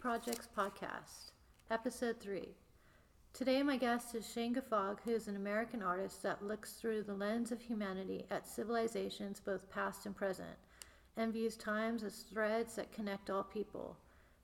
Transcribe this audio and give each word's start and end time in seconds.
Projects 0.00 0.48
Podcast, 0.56 1.32
Episode 1.70 2.18
3. 2.20 2.48
Today, 3.34 3.62
my 3.62 3.76
guest 3.76 4.14
is 4.14 4.26
Shane 4.26 4.54
Guffogg, 4.54 4.96
who 5.04 5.10
is 5.10 5.28
an 5.28 5.36
American 5.36 5.82
artist 5.82 6.22
that 6.22 6.42
looks 6.42 6.72
through 6.72 7.02
the 7.02 7.12
lens 7.12 7.52
of 7.52 7.60
humanity 7.60 8.24
at 8.30 8.48
civilizations 8.48 9.40
both 9.40 9.70
past 9.70 10.06
and 10.06 10.16
present, 10.16 10.56
and 11.18 11.34
views 11.34 11.54
times 11.54 12.02
as 12.02 12.22
threads 12.22 12.76
that 12.76 12.94
connect 12.94 13.28
all 13.28 13.42
people. 13.42 13.94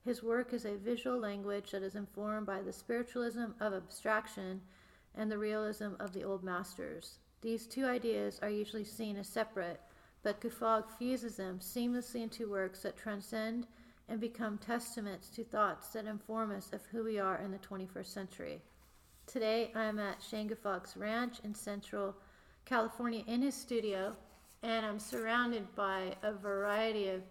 His 0.05 0.23
work 0.23 0.53
is 0.53 0.67
a 0.67 0.77
visual 0.77 1.19
language 1.19 1.71
that 1.71 1.83
is 1.83 1.95
informed 1.95 2.45
by 2.47 2.61
the 2.61 2.71
spiritualism 2.71 3.47
of 3.59 3.73
abstraction 3.73 4.61
and 5.15 5.33
the 5.33 5.39
realism 5.39 5.93
of 5.99 6.13
the 6.13 6.23
old 6.23 6.45
masters. 6.45 7.17
These 7.41 7.67
two 7.67 7.87
ideas 7.87 8.39
are 8.43 8.51
usually 8.51 8.85
seen 8.85 9.17
as 9.17 9.27
separate, 9.27 9.81
but 10.23 10.39
Guffogg 10.39 10.91
fuses 10.99 11.37
them 11.37 11.61
seamlessly 11.61 12.23
into 12.23 12.51
works 12.51 12.83
that 12.83 12.99
transcend 12.99 13.67
and 14.09 14.21
become 14.21 14.59
testaments 14.59 15.29
to 15.31 15.45
thoughts 15.45 15.89
that 15.89 16.07
inform 16.07 16.53
us 16.53 16.73
of 16.73 16.85
who 16.87 17.05
we 17.05 17.19
are 17.19 17.39
in 17.39 17.51
the 17.51 17.59
21st 17.59 18.07
century. 18.07 18.61
Today, 19.27 19.73
I 19.75 19.85
am 19.85 19.99
at 19.99 20.23
Shane 20.23 20.49
Guffogg's 20.49 20.97
ranch 20.97 21.39
in 21.43 21.55
Central 21.55 22.15
California 22.65 23.25
in 23.27 23.43
his 23.43 23.55
studio, 23.55 24.15
and 24.63 24.87
I'm 24.87 25.01
surrounded 25.01 25.67
by 25.75 26.15
a 26.23 26.33
variety 26.33 27.09
of 27.09 27.23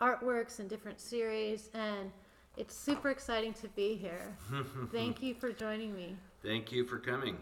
artworks 0.00 0.58
and 0.58 0.68
different 0.68 1.00
series, 1.00 1.70
and 1.74 2.10
it's 2.56 2.74
super 2.74 3.10
exciting 3.10 3.52
to 3.54 3.68
be 3.68 3.94
here. 3.94 4.36
Thank 4.92 5.22
you 5.22 5.34
for 5.34 5.52
joining 5.52 5.94
me. 5.94 6.16
Thank 6.42 6.72
you 6.72 6.84
for 6.84 6.98
coming. 6.98 7.36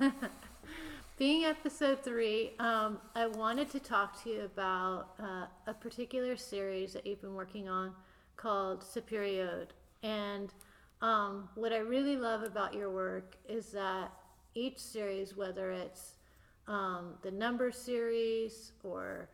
Being 1.18 1.44
episode 1.44 2.02
three, 2.02 2.52
um, 2.58 2.98
I 3.14 3.26
wanted 3.26 3.70
to 3.72 3.80
talk 3.80 4.22
to 4.24 4.30
you 4.30 4.40
about 4.42 5.10
uh, 5.22 5.46
a 5.66 5.74
particular 5.74 6.34
series 6.36 6.94
that 6.94 7.06
you've 7.06 7.20
been 7.20 7.34
working 7.34 7.68
on 7.68 7.92
called 8.40 8.82
Sapere 8.82 9.46
Aude. 9.46 9.72
And 10.02 10.52
um, 11.02 11.48
what 11.54 11.72
I 11.72 11.78
really 11.78 12.16
love 12.16 12.42
about 12.42 12.74
your 12.74 12.90
work 12.90 13.36
is 13.48 13.66
that 13.72 14.12
each 14.54 14.78
series, 14.78 15.36
whether 15.36 15.70
it's 15.70 16.14
um, 16.66 17.14
the 17.22 17.30
number 17.30 17.70
series 17.70 18.72
or 18.82 19.28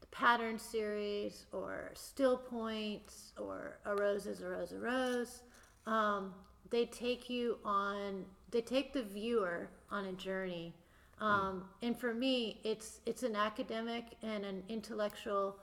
the 0.00 0.06
pattern 0.08 0.58
series 0.58 1.46
or 1.52 1.90
still 1.94 2.36
points 2.36 3.32
or 3.38 3.78
a 3.86 3.94
rose 3.94 4.26
is 4.26 4.42
a 4.42 4.48
rose 4.48 4.72
a 4.72 4.78
rose, 4.78 5.42
um, 5.86 6.34
they 6.70 6.84
take 6.86 7.28
you 7.30 7.58
on, 7.64 8.24
they 8.50 8.60
take 8.60 8.92
the 8.92 9.02
viewer 9.02 9.68
on 9.90 10.06
a 10.06 10.12
journey. 10.12 10.74
Um, 11.20 11.64
and 11.82 11.98
for 11.98 12.14
me, 12.14 12.60
it's 12.64 13.00
it's 13.04 13.24
an 13.24 13.36
academic 13.36 14.04
and 14.22 14.42
an 14.42 14.62
intellectual 14.70 15.58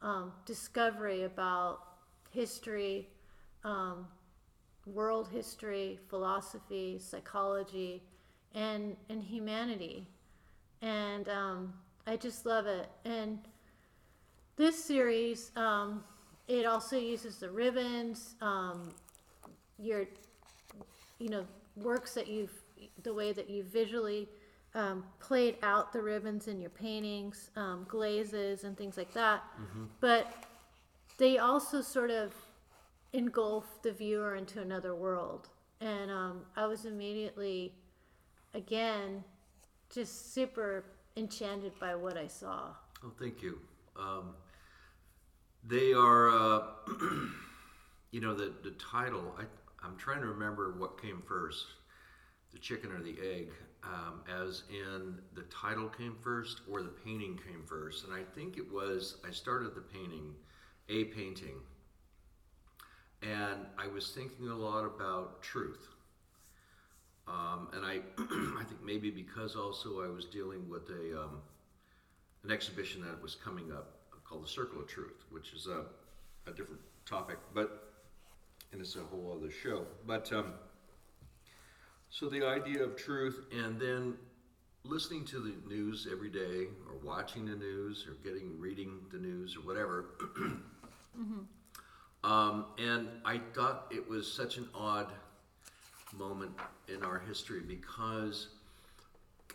um, 0.00 0.32
discovery 0.46 1.24
about 1.24 1.91
history, 2.32 3.08
um, 3.64 4.06
world 4.86 5.28
history, 5.28 5.98
philosophy, 6.08 6.98
psychology, 6.98 8.02
and 8.54 8.96
and 9.08 9.22
humanity, 9.22 10.06
and 10.80 11.28
um, 11.28 11.72
I 12.06 12.16
just 12.16 12.44
love 12.44 12.66
it. 12.66 12.88
And 13.04 13.38
this 14.56 14.82
series, 14.84 15.50
um, 15.56 16.02
it 16.48 16.66
also 16.66 16.98
uses 16.98 17.38
the 17.38 17.50
ribbons, 17.50 18.34
um, 18.40 18.90
your, 19.78 20.04
you 21.18 21.28
know, 21.30 21.46
works 21.76 22.14
that 22.14 22.28
you've, 22.28 22.52
the 23.02 23.14
way 23.14 23.32
that 23.32 23.48
you 23.48 23.62
visually 23.62 24.28
um, 24.74 25.04
played 25.20 25.56
out 25.62 25.92
the 25.92 26.02
ribbons 26.02 26.48
in 26.48 26.60
your 26.60 26.70
paintings, 26.70 27.50
um, 27.56 27.86
glazes, 27.88 28.64
and 28.64 28.76
things 28.76 28.96
like 28.96 29.12
that. 29.14 29.42
But 30.00 30.32
they 31.22 31.38
also 31.38 31.80
sort 31.80 32.10
of 32.10 32.34
engulf 33.12 33.80
the 33.82 33.92
viewer 33.92 34.34
into 34.34 34.60
another 34.60 34.92
world. 34.92 35.50
And 35.80 36.10
um, 36.10 36.40
I 36.56 36.66
was 36.66 36.84
immediately, 36.84 37.72
again, 38.54 39.22
just 39.88 40.34
super 40.34 40.84
enchanted 41.16 41.78
by 41.78 41.94
what 41.94 42.16
I 42.16 42.26
saw. 42.26 42.70
Oh, 43.04 43.12
thank 43.20 43.40
you. 43.40 43.60
Um, 43.96 44.34
they 45.62 45.92
are, 45.92 46.28
uh, 46.28 46.62
you 48.10 48.20
know, 48.20 48.34
the, 48.34 48.52
the 48.64 48.72
title, 48.72 49.36
I, 49.38 49.44
I'm 49.86 49.96
trying 49.96 50.22
to 50.22 50.26
remember 50.26 50.74
what 50.76 51.00
came 51.00 51.22
first 51.24 51.66
the 52.52 52.58
chicken 52.58 52.90
or 52.92 53.00
the 53.00 53.16
egg, 53.22 53.48
um, 53.84 54.22
as 54.28 54.64
in 54.68 55.14
the 55.34 55.42
title 55.42 55.88
came 55.88 56.16
first 56.22 56.62
or 56.70 56.82
the 56.82 56.90
painting 56.90 57.38
came 57.46 57.62
first. 57.64 58.04
And 58.04 58.12
I 58.12 58.22
think 58.34 58.58
it 58.58 58.72
was, 58.72 59.18
I 59.26 59.30
started 59.30 59.74
the 59.74 59.80
painting, 59.80 60.34
a 60.88 61.04
painting, 61.04 61.54
and 63.22 63.66
I 63.78 63.86
was 63.88 64.10
thinking 64.10 64.48
a 64.48 64.56
lot 64.56 64.84
about 64.84 65.42
truth. 65.42 65.88
Um, 67.28 67.68
and 67.72 67.84
I, 67.86 68.00
I 68.18 68.64
think 68.64 68.82
maybe 68.84 69.10
because 69.10 69.54
also 69.54 70.02
I 70.02 70.08
was 70.08 70.24
dealing 70.24 70.68
with 70.68 70.88
a, 70.90 71.22
um, 71.22 71.38
an 72.42 72.50
exhibition 72.50 73.00
that 73.02 73.22
was 73.22 73.36
coming 73.36 73.70
up 73.70 73.98
called 74.24 74.44
the 74.44 74.48
Circle 74.48 74.80
of 74.80 74.88
Truth, 74.88 75.24
which 75.30 75.52
is 75.52 75.66
a, 75.66 75.84
a 76.50 76.54
different 76.54 76.80
topic, 77.06 77.38
but 77.54 77.92
and 78.72 78.80
it's 78.80 78.96
a 78.96 79.00
whole 79.00 79.36
other 79.38 79.50
show. 79.50 79.84
But 80.06 80.32
um, 80.32 80.54
so 82.08 82.28
the 82.28 82.46
idea 82.46 82.82
of 82.82 82.96
truth, 82.96 83.44
and 83.52 83.78
then 83.78 84.14
listening 84.84 85.24
to 85.26 85.38
the 85.38 85.54
news 85.68 86.08
every 86.10 86.30
day, 86.30 86.68
or 86.88 86.96
watching 87.04 87.46
the 87.46 87.56
news, 87.56 88.06
or 88.08 88.14
getting 88.24 88.58
reading 88.58 89.00
the 89.12 89.18
news, 89.18 89.56
or 89.56 89.60
whatever. 89.60 90.06
um, 92.24 92.66
and 92.78 93.08
I 93.24 93.40
thought 93.54 93.86
it 93.90 94.08
was 94.08 94.30
such 94.30 94.56
an 94.56 94.68
odd 94.74 95.08
moment 96.16 96.52
in 96.88 97.02
our 97.02 97.18
history 97.18 97.60
because 97.60 98.48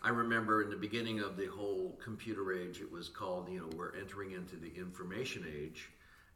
I 0.02 0.10
remember 0.10 0.62
in 0.62 0.70
the 0.70 0.76
beginning 0.76 1.20
of 1.20 1.36
the 1.36 1.46
whole 1.46 1.98
computer 2.02 2.52
age, 2.52 2.80
it 2.80 2.90
was 2.90 3.08
called, 3.08 3.48
you 3.50 3.60
know, 3.60 3.68
we're 3.76 3.96
entering 3.96 4.32
into 4.32 4.56
the 4.56 4.72
information 4.76 5.44
age, 5.60 5.90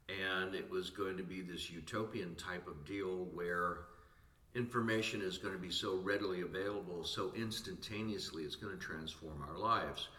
and 0.09 0.53
it 0.53 0.69
was 0.69 0.89
going 0.89 1.15
to 1.17 1.23
be 1.23 1.41
this 1.41 1.69
utopian 1.69 2.35
type 2.35 2.67
of 2.67 2.85
deal 2.85 3.27
where 3.33 3.85
information 4.53 5.21
is 5.21 5.37
going 5.37 5.53
to 5.53 5.59
be 5.59 5.71
so 5.71 5.97
readily 5.97 6.41
available, 6.41 7.03
so 7.03 7.31
instantaneously, 7.35 8.43
it's 8.43 8.55
going 8.55 8.77
to 8.77 8.83
transform 8.83 9.43
our 9.49 9.57
lives. 9.57 10.09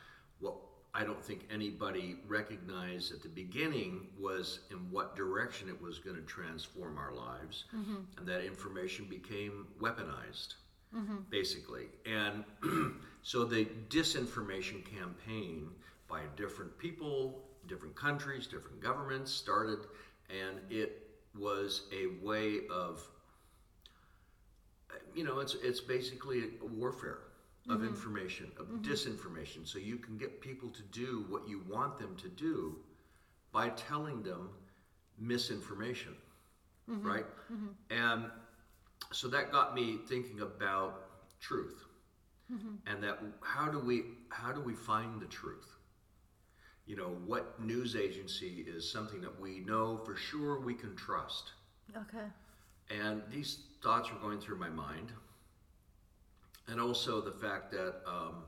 What 0.40 0.54
I 0.94 1.02
don't 1.02 1.22
think 1.22 1.48
anybody 1.52 2.16
recognized 2.28 3.12
at 3.12 3.22
the 3.22 3.28
beginning 3.28 4.06
was 4.18 4.60
in 4.70 4.76
what 4.92 5.16
direction 5.16 5.68
it 5.68 5.80
was 5.82 5.98
going 5.98 6.16
to 6.16 6.22
transform 6.22 6.96
our 6.98 7.12
lives, 7.12 7.64
mm-hmm. 7.74 7.96
and 8.16 8.26
that 8.28 8.44
information 8.44 9.06
became 9.10 9.66
weaponized 9.80 10.54
mm-hmm. 10.96 11.16
basically. 11.30 11.86
And 12.06 12.44
so 13.22 13.44
the 13.44 13.66
disinformation 13.88 14.84
campaign 14.84 15.68
by 16.08 16.20
different 16.36 16.76
people, 16.78 17.44
different 17.66 17.94
countries, 17.96 18.46
different 18.46 18.80
governments 18.80 19.32
started, 19.32 19.80
and 20.30 20.58
it 20.70 21.08
was 21.38 21.82
a 21.92 22.24
way 22.24 22.60
of, 22.70 23.06
you 25.14 25.24
know, 25.24 25.40
it's 25.40 25.54
it's 25.62 25.80
basically 25.80 26.44
a 26.62 26.66
warfare 26.66 27.18
of 27.68 27.78
mm-hmm. 27.78 27.88
information, 27.88 28.50
of 28.58 28.66
mm-hmm. 28.66 28.82
disinformation. 28.82 29.66
So 29.66 29.78
you 29.78 29.96
can 29.96 30.18
get 30.18 30.40
people 30.40 30.68
to 30.70 30.82
do 30.82 31.24
what 31.28 31.48
you 31.48 31.62
want 31.68 31.98
them 31.98 32.16
to 32.16 32.28
do 32.28 32.76
by 33.52 33.70
telling 33.70 34.22
them 34.22 34.50
misinformation, 35.18 36.14
mm-hmm. 36.90 37.06
right? 37.06 37.26
And 37.90 38.24
so 39.12 39.28
that 39.28 39.52
got 39.52 39.74
me 39.74 39.98
thinking 40.08 40.40
about 40.40 41.02
truth 41.40 41.84
and 42.86 43.02
that 43.02 43.18
how 43.40 43.68
do 43.68 43.78
we 43.78 44.04
how 44.28 44.52
do 44.52 44.60
we 44.60 44.74
find 44.74 45.20
the 45.20 45.26
truth? 45.26 45.76
You 46.86 46.96
know 46.96 47.16
what 47.26 47.60
news 47.60 47.96
agency 47.96 48.64
is 48.66 48.90
something 48.90 49.20
that 49.22 49.40
we 49.40 49.60
know 49.60 50.00
for 50.04 50.16
sure 50.16 50.60
we 50.60 50.74
can 50.74 50.94
trust? 50.96 51.52
Okay. 51.96 52.26
and 52.90 53.22
these 53.30 53.58
thoughts 53.82 54.10
were 54.10 54.18
going 54.18 54.40
through 54.40 54.58
my 54.58 54.68
mind 54.68 55.12
and 56.68 56.80
also 56.80 57.20
the 57.20 57.32
fact 57.32 57.70
that 57.72 57.96
um, 58.06 58.44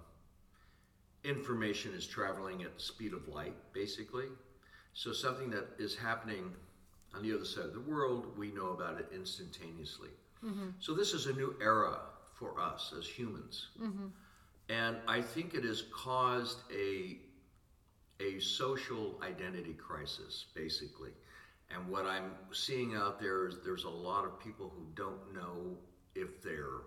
information 1.24 1.92
is 1.94 2.06
traveling 2.06 2.62
at 2.62 2.74
the 2.76 2.80
speed 2.82 3.12
of 3.12 3.26
light 3.28 3.56
basically. 3.72 4.26
So 4.94 5.12
something 5.12 5.50
that 5.50 5.66
is 5.78 5.94
happening 5.94 6.54
on 7.14 7.22
the 7.22 7.34
other 7.34 7.44
side 7.44 7.64
of 7.64 7.72
the 7.74 7.80
world 7.80 8.36
we 8.36 8.50
know 8.50 8.68
about 8.70 8.98
it 8.98 9.08
instantaneously. 9.14 10.10
So 10.78 10.94
this 10.94 11.12
is 11.12 11.26
a 11.26 11.32
new 11.32 11.54
era 11.60 11.98
for 12.38 12.58
us 12.60 12.92
as 12.96 13.06
humans, 13.06 13.68
and 14.68 14.96
I 15.08 15.20
think 15.22 15.54
it 15.54 15.64
has 15.64 15.82
caused 15.92 16.60
a 16.72 17.18
a 18.20 18.38
social 18.40 19.18
identity 19.22 19.74
crisis, 19.74 20.46
basically. 20.54 21.10
And 21.70 21.88
what 21.88 22.06
I'm 22.06 22.32
seeing 22.52 22.94
out 22.94 23.18
there 23.18 23.46
is 23.48 23.56
there's 23.64 23.84
a 23.84 23.90
lot 23.90 24.24
of 24.24 24.38
people 24.38 24.72
who 24.74 24.86
don't 24.94 25.34
know 25.34 25.76
if 26.14 26.40
they're 26.42 26.82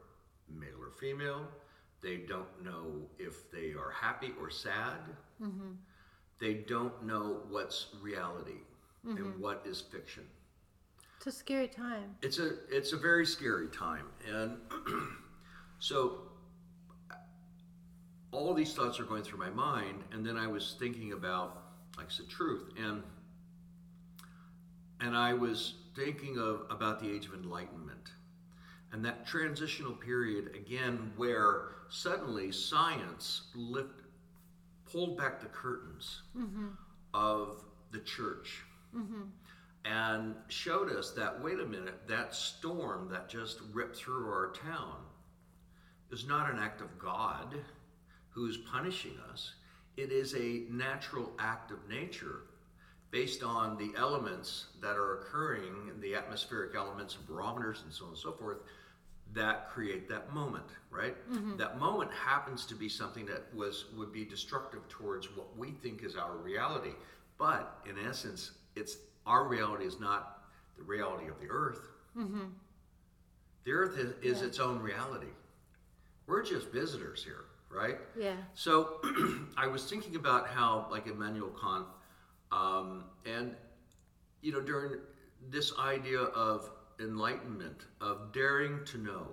male 0.57 0.81
or 0.81 0.91
female. 0.91 1.47
They 2.01 2.17
don't 2.17 2.63
know 2.63 3.07
if 3.17 3.51
they 3.51 3.73
are 3.73 3.91
happy 3.91 4.31
or 4.39 4.49
sad. 4.49 4.99
Mm-hmm. 5.41 5.71
They 6.39 6.53
don't 6.53 7.05
know 7.05 7.41
what's 7.49 7.87
reality 8.01 8.61
and 9.03 9.17
mm-hmm. 9.17 9.41
what 9.41 9.63
is 9.65 9.81
fiction. 9.81 10.23
It's 11.17 11.27
a 11.27 11.31
scary 11.33 11.67
time. 11.67 12.15
it's 12.21 12.39
a 12.39 12.51
it's 12.69 12.93
a 12.93 12.97
very 12.97 13.25
scary 13.25 13.67
time 13.67 14.05
and 14.33 14.57
so 15.79 16.21
all 18.31 18.53
these 18.53 18.73
thoughts 18.73 19.01
are 19.01 19.03
going 19.03 19.23
through 19.23 19.39
my 19.39 19.49
mind 19.49 20.01
and 20.13 20.25
then 20.25 20.37
i 20.37 20.47
was 20.47 20.77
thinking 20.79 21.11
about 21.11 21.61
like 21.97 22.05
i 22.05 22.09
said 22.09 22.29
truth 22.29 22.69
and 22.77 23.03
and 25.01 25.13
i 25.13 25.33
was 25.33 25.73
thinking 25.93 26.37
of 26.37 26.61
about 26.69 27.01
the 27.01 27.13
age 27.13 27.25
of 27.25 27.33
enlightenment 27.33 28.11
and 28.91 29.03
that 29.05 29.25
transitional 29.25 29.93
period 29.93 30.55
again 30.55 31.11
where 31.15 31.75
suddenly 31.89 32.51
science 32.51 33.43
lift 33.55 34.01
pulled 34.91 35.17
back 35.17 35.39
the 35.39 35.47
curtains 35.47 36.21
mm-hmm. 36.37 36.67
of 37.13 37.63
the 37.91 37.99
church 37.99 38.63
mm-hmm. 38.95 39.21
and 39.85 40.35
showed 40.47 40.91
us 40.91 41.11
that 41.11 41.41
wait 41.41 41.59
a 41.59 41.65
minute, 41.65 42.07
that 42.07 42.33
storm 42.33 43.07
that 43.11 43.29
just 43.29 43.59
ripped 43.73 43.95
through 43.95 44.27
our 44.27 44.51
town 44.51 44.97
is 46.11 46.27
not 46.27 46.51
an 46.51 46.57
act 46.57 46.81
of 46.81 46.97
God 46.97 47.55
who's 48.29 48.57
punishing 48.57 49.17
us. 49.31 49.53
It 49.97 50.11
is 50.11 50.33
a 50.35 50.63
natural 50.69 51.31
act 51.39 51.71
of 51.71 51.87
nature 51.87 52.41
based 53.11 53.43
on 53.43 53.77
the 53.77 53.91
elements 53.97 54.67
that 54.81 54.95
are 54.95 55.19
occurring, 55.19 55.91
the 55.99 56.15
atmospheric 56.15 56.75
elements 56.75 57.15
and 57.15 57.25
barometers 57.27 57.81
and 57.83 57.91
so 57.93 58.05
on 58.05 58.09
and 58.11 58.17
so 58.17 58.31
forth, 58.31 58.57
that 59.33 59.69
create 59.69 60.07
that 60.09 60.33
moment, 60.33 60.65
right? 60.89 61.15
Mm-hmm. 61.31 61.57
That 61.57 61.79
moment 61.79 62.11
happens 62.11 62.65
to 62.65 62.75
be 62.75 62.89
something 62.89 63.25
that 63.27 63.43
was 63.53 63.85
would 63.95 64.11
be 64.11 64.25
destructive 64.25 64.87
towards 64.89 65.27
what 65.35 65.55
we 65.57 65.71
think 65.71 66.03
is 66.03 66.15
our 66.15 66.35
reality. 66.37 66.91
But 67.37 67.79
in 67.89 67.95
essence, 68.07 68.51
it's 68.75 68.97
our 69.25 69.47
reality 69.47 69.85
is 69.85 69.99
not 69.99 70.43
the 70.77 70.83
reality 70.83 71.27
of 71.29 71.39
the 71.39 71.47
earth. 71.49 71.81
Mm-hmm. 72.17 72.45
The 73.65 73.71
earth 73.71 73.97
is, 73.97 74.13
is 74.23 74.41
Yeah. 74.41 74.47
its 74.47 74.59
own 74.59 74.79
reality. 74.79 75.27
We're 76.25 76.43
just 76.43 76.71
visitors 76.71 77.23
here, 77.23 77.45
right? 77.69 77.97
Yeah. 78.17 78.35
So 78.55 78.99
I 79.57 79.67
was 79.67 79.87
thinking 79.89 80.15
about 80.15 80.47
how, 80.47 80.87
like 80.89 81.07
Immanuel 81.07 81.51
Kant, 81.61 81.85
um, 82.51 83.05
and 83.25 83.55
you 84.41 84.51
know, 84.51 84.61
during 84.61 84.99
this 85.49 85.73
idea 85.77 86.19
of 86.19 86.69
enlightenment, 86.99 87.85
of 88.01 88.31
daring 88.33 88.83
to 88.85 88.97
know, 88.97 89.27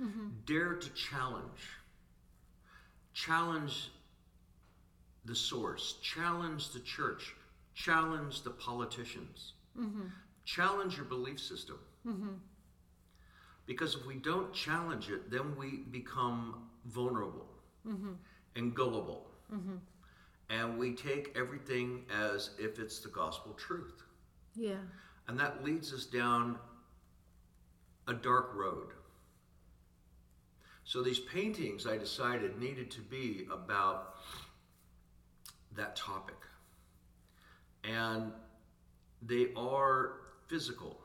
mm-hmm. 0.00 0.28
dare 0.46 0.74
to 0.74 0.90
challenge, 0.90 1.68
challenge 3.14 3.90
the 5.24 5.34
source, 5.34 5.96
challenge 6.02 6.70
the 6.70 6.80
church, 6.80 7.34
challenge 7.74 8.42
the 8.42 8.50
politicians, 8.50 9.52
mm-hmm. 9.78 10.06
challenge 10.44 10.96
your 10.96 11.06
belief 11.06 11.40
system. 11.40 11.78
Mm-hmm. 12.06 12.34
Because 13.66 13.94
if 13.94 14.06
we 14.06 14.14
don't 14.14 14.52
challenge 14.54 15.10
it, 15.10 15.30
then 15.30 15.54
we 15.56 15.82
become 15.90 16.68
vulnerable 16.86 17.46
and 18.56 18.74
gullible. 18.74 19.26
And 20.50 20.78
we 20.78 20.92
take 20.94 21.36
everything 21.36 22.04
as 22.10 22.50
if 22.58 22.78
it's 22.78 23.00
the 23.00 23.08
gospel 23.08 23.52
truth. 23.54 24.02
Yeah. 24.54 24.76
And 25.26 25.38
that 25.38 25.62
leads 25.62 25.92
us 25.92 26.06
down 26.06 26.58
a 28.06 28.14
dark 28.14 28.52
road. 28.54 28.88
So 30.84 31.02
these 31.02 31.18
paintings 31.18 31.86
I 31.86 31.98
decided 31.98 32.58
needed 32.58 32.90
to 32.92 33.00
be 33.02 33.46
about 33.52 34.14
that 35.76 35.94
topic. 35.96 36.36
And 37.84 38.32
they 39.20 39.48
are 39.54 40.12
physical. 40.46 40.98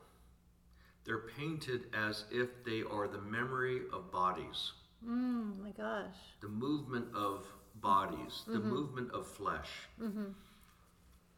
They're 1.04 1.26
painted 1.36 1.82
as 1.92 2.24
if 2.32 2.64
they 2.64 2.82
are 2.90 3.06
the 3.08 3.20
memory 3.20 3.82
of 3.92 4.10
bodies, 4.10 4.72
Mm, 5.06 5.62
my 5.62 5.70
gosh. 5.72 6.14
the 6.40 6.48
movement 6.48 7.14
of 7.14 7.44
bodies, 7.84 8.42
the 8.46 8.54
mm-hmm. 8.54 8.70
movement 8.70 9.10
of 9.12 9.26
flesh, 9.26 9.68
mm-hmm. 10.02 10.24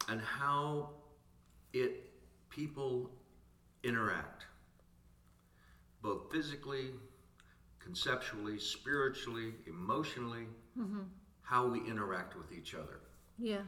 and 0.09 0.21
how 0.21 0.91
it 1.75 2.05
people 2.49 3.11
interact, 3.83 4.45
both 6.01 6.33
physically, 6.33 6.91
conceptually, 7.81 8.59
spiritually, 8.59 9.53
emotionally, 9.67 10.47
mm-hmm. 10.79 11.01
how 11.43 11.67
we 11.67 11.81
interact 11.81 12.37
with 12.37 12.53
each 12.57 12.75
other. 12.75 13.01
Yeah. 13.39 13.63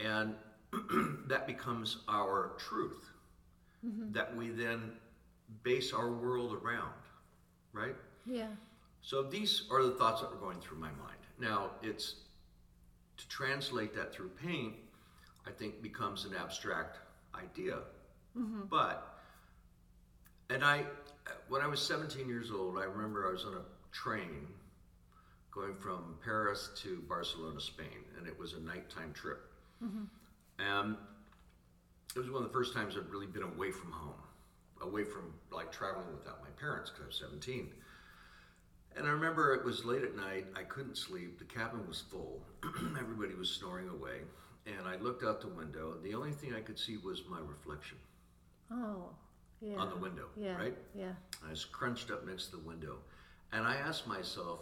And 0.00 0.34
that 1.28 1.46
becomes 1.46 1.98
our 2.08 2.52
truth 2.58 3.10
that 4.12 4.34
we 4.34 4.48
then 4.48 4.92
base 5.62 5.92
our 5.92 6.10
world 6.10 6.58
around, 6.62 6.94
right? 7.72 7.94
Yeah. 8.24 8.48
So 9.02 9.22
these 9.22 9.64
are 9.70 9.82
the 9.82 9.92
thoughts 9.92 10.22
that 10.22 10.30
were 10.30 10.38
going 10.38 10.58
through 10.60 10.78
my 10.78 10.88
mind. 10.88 11.18
Now, 11.38 11.72
it's 11.82 12.16
to 13.16 13.28
translate 13.28 13.94
that 13.94 14.12
through 14.12 14.30
paint, 14.42 14.74
I 15.46 15.50
think 15.50 15.82
becomes 15.82 16.24
an 16.24 16.34
abstract 16.34 16.98
idea. 17.34 17.78
Mm-hmm. 18.36 18.62
But, 18.70 19.18
and 20.50 20.64
I, 20.64 20.84
when 21.48 21.62
I 21.62 21.66
was 21.66 21.80
17 21.80 22.28
years 22.28 22.50
old, 22.50 22.78
I 22.78 22.84
remember 22.84 23.28
I 23.28 23.32
was 23.32 23.44
on 23.44 23.54
a 23.54 23.62
train 23.92 24.46
going 25.52 25.74
from 25.76 26.16
Paris 26.24 26.70
to 26.82 27.02
Barcelona, 27.08 27.60
Spain, 27.60 28.04
and 28.18 28.26
it 28.26 28.36
was 28.38 28.54
a 28.54 28.60
nighttime 28.60 29.12
trip. 29.12 29.52
Mm-hmm. 29.82 30.04
And 30.58 30.96
it 32.16 32.18
was 32.18 32.30
one 32.30 32.42
of 32.42 32.48
the 32.48 32.52
first 32.52 32.74
times 32.74 32.96
I'd 32.96 33.10
really 33.10 33.26
been 33.26 33.42
away 33.42 33.70
from 33.70 33.92
home, 33.92 34.14
away 34.82 35.04
from 35.04 35.32
like 35.52 35.70
traveling 35.70 36.06
without 36.18 36.40
my 36.42 36.50
parents 36.60 36.90
because 36.90 37.04
I 37.04 37.06
was 37.06 37.16
17. 37.30 37.70
And 38.96 39.06
I 39.06 39.10
remember 39.10 39.54
it 39.54 39.64
was 39.64 39.84
late 39.84 40.02
at 40.04 40.14
night. 40.14 40.46
I 40.56 40.62
couldn't 40.62 40.96
sleep. 40.96 41.38
The 41.38 41.44
cabin 41.44 41.86
was 41.88 42.00
full. 42.00 42.40
Everybody 42.98 43.34
was 43.34 43.50
snoring 43.50 43.88
away. 43.88 44.20
And 44.66 44.86
I 44.86 44.96
looked 44.96 45.24
out 45.24 45.40
the 45.40 45.48
window. 45.48 45.96
The 46.02 46.14
only 46.14 46.30
thing 46.32 46.54
I 46.54 46.60
could 46.60 46.78
see 46.78 46.96
was 46.98 47.22
my 47.28 47.40
reflection 47.40 47.98
Oh. 48.70 49.10
Yeah. 49.60 49.76
on 49.76 49.90
the 49.90 49.96
window, 49.96 50.28
Yeah. 50.36 50.56
right? 50.56 50.76
Yeah. 50.94 51.12
I 51.46 51.50
was 51.50 51.64
crunched 51.64 52.10
up 52.10 52.24
next 52.26 52.46
to 52.46 52.56
the 52.56 52.62
window. 52.62 52.98
And 53.52 53.66
I 53.66 53.76
asked 53.76 54.06
myself, 54.06 54.60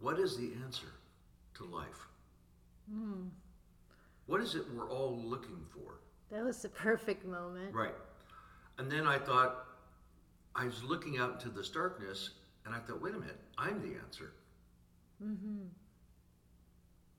what 0.00 0.18
is 0.18 0.36
the 0.36 0.52
answer 0.64 0.88
to 1.54 1.64
life? 1.64 2.08
Hmm. 2.90 3.28
What 4.26 4.40
is 4.40 4.54
it 4.54 4.64
we're 4.74 4.90
all 4.90 5.16
looking 5.24 5.64
for? 5.72 6.00
That 6.30 6.44
was 6.44 6.62
the 6.62 6.68
perfect 6.68 7.24
moment. 7.26 7.74
Right. 7.74 7.94
And 8.78 8.90
then 8.90 9.06
I 9.06 9.18
thought, 9.18 9.66
I 10.54 10.64
was 10.66 10.82
looking 10.82 11.18
out 11.18 11.34
into 11.34 11.48
this 11.48 11.68
darkness, 11.70 12.30
and 12.64 12.74
I 12.74 12.78
thought, 12.78 13.02
wait 13.02 13.14
a 13.14 13.18
minute, 13.18 13.38
I'm 13.58 13.80
the 13.80 13.98
answer. 13.98 14.32
Mm-hmm. 15.22 15.66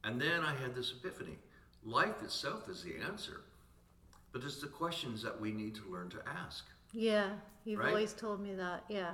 And 0.03 0.21
then 0.21 0.41
I 0.41 0.53
had 0.55 0.75
this 0.75 0.91
epiphany 0.91 1.37
life 1.85 2.21
itself 2.23 2.69
is 2.69 2.83
the 2.83 2.95
answer, 3.05 3.41
but 4.31 4.43
it's 4.43 4.61
the 4.61 4.67
questions 4.67 5.21
that 5.21 5.39
we 5.39 5.51
need 5.51 5.75
to 5.75 5.81
learn 5.91 6.09
to 6.09 6.17
ask. 6.27 6.65
Yeah. 6.91 7.29
You've 7.65 7.79
Right? 7.79 7.89
always 7.89 8.13
told 8.13 8.41
me 8.41 8.53
that. 8.55 8.83
Yeah. 8.89 9.11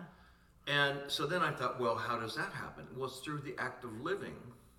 And 0.67 1.00
so 1.07 1.25
then 1.25 1.41
I 1.41 1.51
thought, 1.51 1.79
well, 1.79 1.95
how 1.95 2.19
does 2.19 2.36
that 2.36 2.51
happen? 2.53 2.86
Well, 2.95 3.09
it's 3.09 3.19
through 3.19 3.39
the 3.39 3.55
act 3.57 3.83
of 3.83 4.01
living 4.01 4.36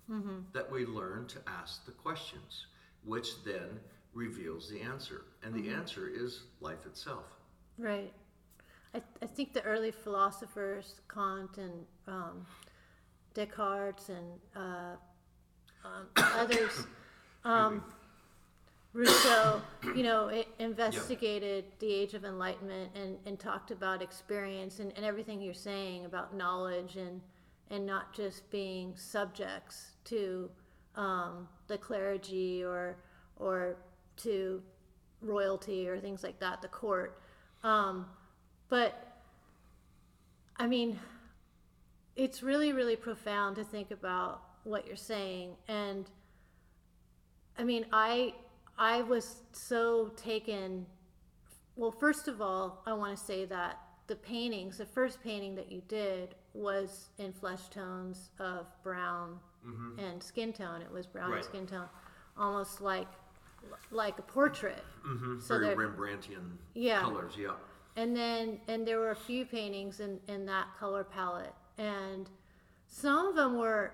mm-hmm. 0.09 0.39
that 0.53 0.71
we 0.71 0.85
learn 0.85 1.27
to 1.27 1.39
ask 1.47 1.85
the 1.85 1.91
questions, 1.91 2.67
which 3.03 3.43
then 3.43 3.79
reveals 4.13 4.69
the 4.69 4.81
answer. 4.81 5.25
And 5.43 5.53
the 5.53 5.59
mm-hmm. 5.59 5.79
answer 5.79 6.09
is 6.13 6.43
life 6.59 6.85
itself. 6.85 7.25
Right. 7.77 8.13
I, 8.93 9.01
I 9.21 9.25
think 9.25 9.53
the 9.53 9.61
early 9.63 9.91
philosophers, 9.91 11.01
Kant 11.13 11.57
and 11.57 11.85
um, 12.07 12.45
Descartes 13.33 14.09
and 14.09 14.39
uh, 14.55 14.95
um, 15.85 16.07
others, 16.17 16.85
um, 17.43 17.83
Rousseau, 18.93 19.61
you 19.95 20.03
know, 20.03 20.43
investigated 20.59 21.63
the 21.79 21.91
age 21.91 22.13
of 22.13 22.25
enlightenment 22.25 22.91
and, 22.93 23.17
and 23.25 23.39
talked 23.39 23.71
about 23.71 24.01
experience 24.01 24.79
and, 24.79 24.91
and 24.97 25.05
everything 25.05 25.41
you're 25.41 25.53
saying 25.53 26.03
about 26.03 26.35
knowledge 26.35 26.97
and, 26.97 27.21
and 27.69 27.85
not 27.85 28.13
just 28.13 28.49
being 28.51 28.93
subjects 28.97 29.91
to 30.03 30.49
um, 30.97 31.47
the 31.67 31.77
clergy 31.77 32.65
or, 32.65 32.97
or 33.37 33.77
to 34.17 34.61
royalty 35.21 35.87
or 35.87 35.97
things 35.97 36.21
like 36.21 36.37
that, 36.41 36.61
the 36.61 36.67
court. 36.67 37.21
Um, 37.63 38.07
but 38.71 39.19
I 40.55 40.65
mean, 40.65 40.97
it's 42.15 42.41
really, 42.41 42.71
really 42.71 42.95
profound 42.95 43.57
to 43.57 43.63
think 43.63 43.91
about 43.91 44.41
what 44.63 44.87
you're 44.87 44.95
saying. 44.95 45.55
And 45.67 46.09
I 47.59 47.63
mean, 47.63 47.85
I 47.91 48.33
I 48.77 49.01
was 49.03 49.41
so 49.51 50.07
taken. 50.15 50.85
Well, 51.75 51.91
first 51.91 52.27
of 52.27 52.41
all, 52.41 52.81
I 52.87 52.93
want 52.93 53.17
to 53.17 53.23
say 53.23 53.45
that 53.45 53.79
the 54.07 54.15
paintings, 54.15 54.77
the 54.77 54.85
first 54.85 55.21
painting 55.21 55.53
that 55.55 55.71
you 55.71 55.81
did, 55.87 56.35
was 56.53 57.09
in 57.17 57.33
flesh 57.33 57.67
tones 57.69 58.29
of 58.39 58.65
brown 58.83 59.37
and 59.99 60.21
skin 60.23 60.51
tone. 60.53 60.81
It 60.81 60.91
was 60.91 61.05
brown 61.05 61.29
Right. 61.29 61.37
and 61.37 61.45
skin 61.45 61.67
tone, 61.67 61.89
almost 62.37 62.81
like 62.81 63.07
like 63.91 64.17
a 64.17 64.21
portrait. 64.23 64.83
hmm 65.03 65.39
So 65.39 65.59
Very 65.59 65.75
Rembrandtian 65.75 66.57
Yeah. 66.73 67.01
colors. 67.01 67.33
Yeah. 67.37 67.51
And 67.95 68.15
then, 68.15 68.59
and 68.67 68.87
there 68.87 68.99
were 68.99 69.11
a 69.11 69.15
few 69.15 69.45
paintings 69.45 69.99
in, 69.99 70.19
in 70.27 70.45
that 70.45 70.67
color 70.79 71.03
palette. 71.03 71.53
And 71.77 72.29
some 72.87 73.27
of 73.27 73.35
them 73.35 73.57
were 73.57 73.93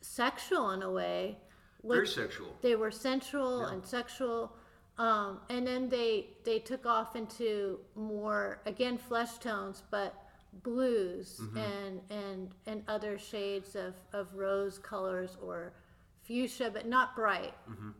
sexual 0.00 0.70
in 0.70 0.82
a 0.82 0.90
way. 0.90 1.38
Very 1.84 2.06
sexual. 2.06 2.48
they 2.62 2.74
were 2.74 2.90
sensual 2.90 3.60
Yeah. 3.60 3.72
and 3.74 3.86
sexual 3.86 4.52
um, 4.98 5.40
and 5.50 5.64
then 5.64 5.88
they 5.88 6.30
they 6.42 6.58
took 6.58 6.84
off 6.84 7.14
into 7.14 7.78
more 7.94 8.60
again 8.66 8.98
flesh 8.98 9.38
tones 9.38 9.84
but 9.90 10.12
blues 10.64 11.38
Mm-hmm. 11.40 11.56
and 11.58 12.00
and 12.10 12.50
and 12.66 12.82
other 12.88 13.18
shades 13.18 13.76
of 13.76 13.94
of 14.12 14.34
rose 14.34 14.78
colors 14.78 15.36
or 15.40 15.74
fuchsia 16.24 16.70
but 16.72 16.86
not 16.88 17.14
bright 17.14 17.54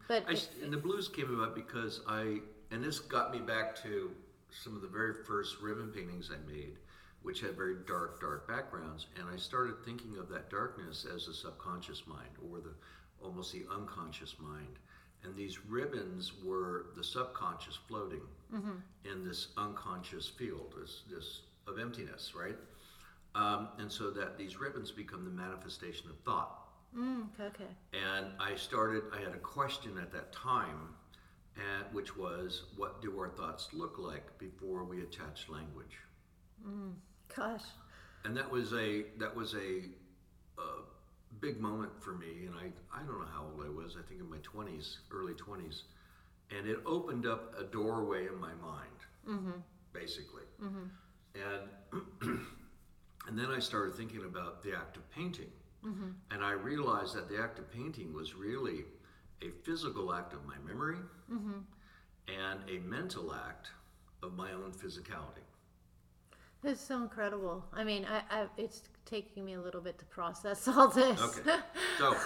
but 0.09 0.23
Mm-hmm. 0.25 0.31
I 0.31 0.33
s 0.33 0.49
it- 0.57 0.65
and 0.65 0.73
the 0.73 0.79
blues 0.79 1.07
came 1.07 1.33
about 1.39 1.55
because 1.55 2.01
I, 2.09 2.41
and 2.73 2.83
this 2.83 2.99
got 2.99 3.31
me 3.31 3.39
back 3.55 3.77
to 3.85 4.11
some 4.63 4.75
of 4.75 4.83
the 4.83 4.89
very 4.89 5.15
first 5.27 5.61
ribbon 5.61 5.91
paintings 5.91 6.31
I 6.33 6.51
made, 6.51 6.79
which 7.23 7.41
had 7.41 7.57
very 7.57 7.77
dark, 7.87 8.21
dark 8.21 8.49
backgrounds, 8.49 9.07
and 9.17 9.27
I 9.33 9.37
started 9.37 9.85
thinking 9.85 10.17
of 10.19 10.29
that 10.31 10.51
darkness 10.51 11.07
as 11.13 11.27
the 11.27 11.35
subconscious 11.35 12.07
mind 12.07 12.31
or 12.51 12.61
the 12.61 12.75
almost 13.23 13.53
the 13.53 13.65
unconscious 13.73 14.37
mind. 14.39 14.79
And 15.25 15.35
these 15.35 15.59
ribbons 15.67 16.33
were 16.45 16.87
the 16.97 17.03
subconscious 17.03 17.77
floating 17.89 18.23
in 19.05 19.25
this 19.25 19.49
unconscious 19.57 20.29
field, 20.29 20.75
this, 20.81 21.03
this 21.11 21.43
of 21.67 21.79
emptiness, 21.79 22.33
right? 22.35 22.57
Um, 23.35 23.69
and 23.79 23.91
so 23.91 24.11
that 24.11 24.39
these 24.39 24.59
ribbons 24.59 24.93
become 24.93 25.25
the 25.25 25.31
manifestation 25.31 26.09
of 26.09 26.17
thought. 26.21 26.69
mm, 26.97 27.25
okay 27.41 27.65
And 27.93 28.27
I 28.39 28.55
started, 28.55 29.03
I 29.13 29.19
had 29.19 29.35
a 29.35 29.39
question 29.39 29.99
at 29.99 30.13
that 30.13 30.33
time, 30.33 30.95
and, 31.57 31.95
which 31.95 32.17
was, 32.17 32.65
what 32.77 33.01
do 33.01 33.19
our 33.19 33.29
thoughts 33.29 33.69
look 33.73 33.99
like 33.99 34.39
before 34.39 34.85
we 34.85 35.03
attach 35.03 35.49
language? 35.49 35.99
Mm, 36.67 36.93
gosh 37.35 37.63
And 38.25 38.37
that 38.37 38.51
was 38.51 38.73
a, 38.73 39.05
that 39.19 39.35
was 39.35 39.55
a, 39.55 39.85
a 40.61 40.83
big 41.41 41.61
moment 41.61 41.93
for 42.01 42.13
me. 42.13 42.47
And 42.47 42.55
I, 42.55 42.73
I 42.95 43.05
don't 43.05 43.19
know 43.19 43.29
how 43.33 43.45
old 43.45 43.65
I 43.65 43.71
was, 43.71 43.97
I 43.99 44.07
think 44.07 44.21
in 44.21 44.29
my 44.29 44.39
20s, 44.39 44.99
early 45.11 45.35
20s. 45.35 45.83
And 46.57 46.67
it 46.67 46.79
opened 46.87 47.27
up 47.27 47.55
a 47.59 47.65
doorway 47.65 48.27
in 48.27 48.39
my 48.39 48.53
mind, 48.55 49.01
mm-hmm. 49.29 49.59
basically. 49.93 50.45
Mm-hmm. 50.63 50.85
And, 51.35 52.41
and 53.29 53.39
then 53.39 53.51
I 53.51 53.59
started 53.59 53.95
thinking 53.95 54.25
about 54.25 54.63
the 54.63 54.75
act 54.75 54.97
of 54.97 55.11
painting. 55.11 55.51
Mm-hmm. 55.85 56.11
And 56.31 56.45
I 56.45 56.53
realized 56.53 57.15
that 57.15 57.29
the 57.29 57.41
act 57.41 57.59
of 57.59 57.71
painting 57.73 58.13
was 58.13 58.35
really 58.35 58.85
a 59.43 59.51
physical 59.65 60.13
act 60.13 60.33
of 60.33 60.45
my 60.47 60.57
memory 60.67 60.99
mm-hmm. 61.31 61.59
and 62.29 62.61
a 62.69 62.79
mental 62.87 63.35
act 63.35 63.69
of 64.23 64.35
my 64.35 64.53
own 64.53 64.73
physicality. 64.73 65.45
That's 66.63 66.81
so 66.81 67.01
incredible. 67.03 67.65
I 67.73 67.85
mean, 67.85 68.07
I, 68.07 68.23
I 68.43 68.47
it's 68.57 68.83
taking 69.05 69.45
me 69.45 69.55
a 69.55 69.61
little 69.61 69.81
bit 69.81 69.99
to 69.99 70.05
process 70.07 70.67
all 70.69 70.89
this. 70.89 71.21
Okay. 71.21 71.59
So 71.99 72.17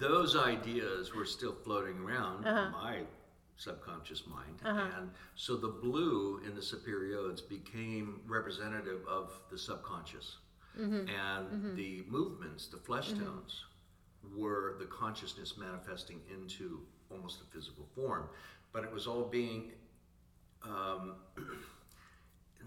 those 0.00 0.36
ideas 0.36 1.14
were 1.14 1.26
still 1.26 1.52
floating 1.52 1.98
around 1.98 2.42
in 2.42 2.48
uh-huh. 2.48 2.70
my 2.70 3.00
subconscious 3.56 4.26
mind. 4.26 4.58
Uh-huh. 4.64 4.88
And 4.98 5.10
so 5.36 5.56
the 5.56 5.68
blue 5.68 6.40
in 6.46 6.54
the 6.54 6.60
Sapere 6.60 7.14
Audes 7.14 7.40
became 7.40 8.20
representative 8.26 9.00
of 9.08 9.38
the 9.50 9.58
subconscious. 9.58 10.36
Mm-hmm. 10.78 10.94
And 10.94 11.46
mm-hmm. 11.46 11.76
the 11.76 12.04
movements, 12.08 12.66
the 12.68 12.78
flesh 12.78 13.10
tones, 13.10 13.64
were 14.36 14.76
the 14.78 14.86
consciousness 14.86 15.54
manifesting 15.58 16.20
into 16.32 16.80
almost 17.10 17.40
a 17.40 17.44
physical 17.54 17.86
form. 17.94 18.28
But 18.72 18.84
it 18.84 18.92
was 18.92 19.06
all 19.06 19.24
being 19.24 19.72
um, 20.64 21.16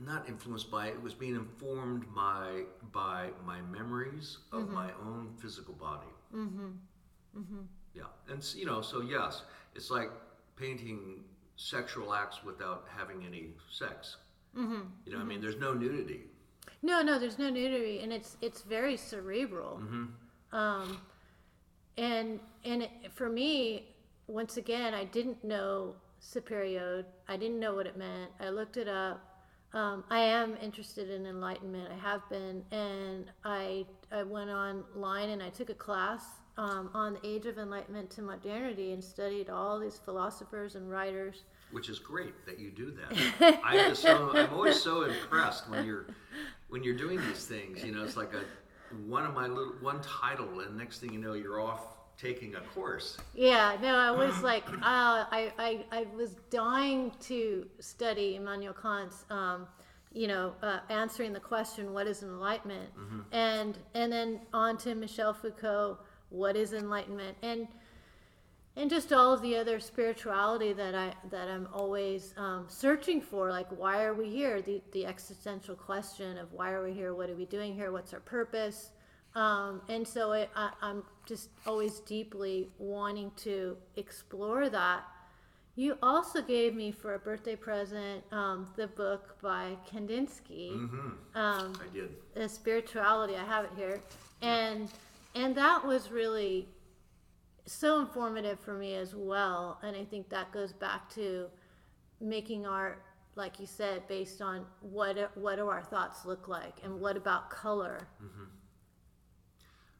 not 0.05 0.27
influenced 0.27 0.69
by 0.69 0.87
it 0.87 1.01
was 1.01 1.13
being 1.13 1.35
informed 1.35 2.03
by 2.13 2.63
by 2.91 3.29
my 3.45 3.61
memories 3.61 4.39
of 4.51 4.69
my 4.69 4.89
own 5.01 5.29
physical 5.37 5.73
body 5.75 6.07
mm-hmm. 6.35 6.67
Mm-hmm. 7.37 7.61
yeah 7.93 8.03
and 8.29 8.43
you 8.55 8.65
know 8.65 8.81
so 8.81 9.01
yes 9.01 9.43
it's 9.73 9.89
like 9.89 10.11
painting 10.57 11.23
sexual 11.55 12.13
acts 12.13 12.43
without 12.43 12.85
having 12.93 13.23
any 13.25 13.51
sex 13.71 14.17
mm-hmm. 14.57 14.81
you 15.05 15.13
know 15.13 15.19
i 15.19 15.23
mean 15.23 15.39
there's 15.39 15.57
no 15.57 15.73
nudity 15.73 16.23
No, 16.81 17.01
no, 17.01 17.17
there's 17.17 17.39
no 17.39 17.49
nudity, 17.49 17.99
and 18.03 18.13
it's 18.13 18.37
it's 18.41 18.61
very 18.61 18.95
cerebral. 18.97 19.77
Um, 20.51 20.99
and 21.97 22.39
and 22.63 22.83
it, 22.83 22.91
for 23.13 23.29
me, 23.29 23.85
once 24.27 24.57
again, 24.57 24.93
I 24.93 25.03
didn't 25.05 25.43
know 25.43 25.95
Sapere 26.21 26.77
Aude. 26.81 27.05
I 27.27 27.37
didn't 27.37 27.59
know 27.59 27.75
what 27.75 27.85
it 27.87 27.97
meant. 27.97 28.31
I 28.39 28.49
looked 28.49 28.77
it 28.77 28.87
up. 28.87 29.21
Um, 29.73 30.03
I 30.09 30.19
am 30.19 30.55
interested 30.61 31.09
in 31.09 31.25
enlightenment. 31.25 31.89
I 31.91 31.97
have 32.09 32.27
been, 32.29 32.63
and 32.71 33.25
I 33.43 33.85
I 34.11 34.23
went 34.23 34.49
online 34.49 35.29
and 35.29 35.43
I 35.43 35.49
took 35.49 35.69
a 35.69 35.73
class 35.75 36.23
um, 36.57 36.89
on 36.93 37.13
the 37.15 37.27
age 37.27 37.45
of 37.45 37.57
enlightenment 37.57 38.09
to 38.11 38.21
modernity 38.21 38.93
and 38.93 39.03
studied 39.03 39.49
all 39.49 39.79
these 39.79 39.97
philosophers 40.05 40.75
and 40.75 40.89
writers. 40.89 41.43
which 41.71 41.89
is 41.89 41.99
great 41.99 42.45
that 42.45 42.57
you 42.59 42.71
do 42.71 42.91
that 42.91 43.59
i'm 43.63 43.89
just 43.89 44.01
so 44.01 44.31
i'm 44.33 44.53
always 44.53 44.79
so 44.81 45.03
impressed 45.03 45.69
when 45.69 45.85
you're 45.85 46.05
when 46.69 46.83
you're 46.83 46.95
doing 46.95 47.19
these 47.27 47.45
things 47.45 47.83
you 47.83 47.91
know 47.93 48.03
it's 48.03 48.15
like 48.15 48.33
a 48.33 48.43
one 49.07 49.25
of 49.25 49.33
my 49.33 49.47
little 49.47 49.73
one 49.81 50.01
title 50.01 50.59
and 50.61 50.77
next 50.77 50.99
thing 50.99 51.13
you 51.13 51.19
know 51.19 51.33
you're 51.33 51.59
off 51.59 51.95
taking 52.17 52.55
a 52.55 52.61
course 52.61 53.17
Yeah, 53.33 53.77
no, 53.81 53.95
I 53.95 54.11
was 54.11 54.41
like, 54.51 54.67
uh, 54.69 54.77
I, 54.81 55.51
I, 55.57 55.85
I 55.91 56.07
was 56.15 56.35
dying 56.49 57.11
to 57.21 57.67
study 57.79 58.37
Immanuel 58.37 58.73
Kant's, 58.73 59.25
um, 59.29 59.67
you 60.13 60.27
know, 60.27 60.53
uh, 60.63 60.79
answering 60.89 61.33
the 61.33 61.41
question, 61.41 61.91
what 61.93 62.07
is 62.07 62.23
enlightenment? 62.23 62.89
And, 63.33 63.77
and 63.93 64.11
then 64.11 64.39
on 64.53 64.77
to 64.77 64.95
Michel 64.95 65.33
Foucault, 65.33 65.99
what 66.29 66.55
is 66.55 66.71
enlightenment? 66.71 67.35
And, 67.41 67.67
and 68.77 68.89
just 68.89 69.13
all 69.13 69.33
of 69.33 69.41
the 69.41 69.55
other 69.55 69.79
spirituality 69.79 70.73
that 70.73 70.95
I, 70.95 71.13
that 71.29 71.47
I'm 71.47 71.67
always, 71.73 72.33
um, 72.37 72.65
searching 72.67 73.21
for, 73.21 73.49
like, 73.49 73.67
why 73.69 74.03
are 74.03 74.13
we 74.13 74.29
here? 74.29 74.61
The, 74.61 74.81
the 74.91 75.05
existential 75.05 75.75
question 75.75 76.37
of 76.37 76.51
why 76.51 76.71
are 76.71 76.83
we 76.83 76.93
here? 76.93 77.13
What 77.13 77.29
are 77.29 77.35
we 77.35 77.45
doing 77.45 77.73
here? 77.73 77.91
What's 77.91 78.13
our 78.13 78.19
purpose? 78.19 78.89
Um, 79.35 79.81
and 79.89 80.07
so 80.07 80.31
it, 80.31 80.49
I, 80.55 80.71
I'm 80.81 81.03
just 81.25 81.49
always 81.65 81.99
deeply 81.99 82.69
wanting 82.77 83.31
to 83.37 83.77
explore 83.97 84.69
that. 84.69 85.03
You 85.75 85.97
also 86.01 86.41
gave 86.41 86.73
me 86.73 86.91
for 86.91 87.15
a 87.15 87.19
birthday 87.19 87.57
present 87.57 88.23
um, 88.31 88.67
the 88.77 88.87
book 88.87 89.37
by 89.41 89.75
Kandinsky, 89.91 90.71
um, 90.71 91.13
i 91.35 91.93
did 91.93 92.11
the 92.33 92.47
spirituality. 92.47 93.35
I 93.35 93.43
have 93.43 93.65
it 93.65 93.71
here, 93.75 93.99
and 94.41 94.89
and 95.35 95.53
that 95.55 95.85
was 95.85 96.09
really 96.11 96.69
so 97.65 97.99
informative 97.99 98.59
for 98.59 98.73
me 98.73 98.95
as 98.95 99.15
well. 99.15 99.79
And 99.83 99.95
I 99.95 100.05
think 100.05 100.29
that 100.29 100.51
goes 100.51 100.73
back 100.73 101.09
to 101.15 101.47
making 102.21 102.65
art, 102.65 103.03
like 103.35 103.59
you 103.59 103.65
said, 103.65 104.07
based 104.07 104.41
on 104.41 104.65
what 104.81 105.31
what 105.35 105.57
do 105.57 105.67
our 105.67 105.81
thoughts 105.83 106.25
look 106.25 106.47
like, 106.47 106.75
and 106.83 106.99
what 106.99 107.17
about 107.17 107.49
color? 107.49 108.07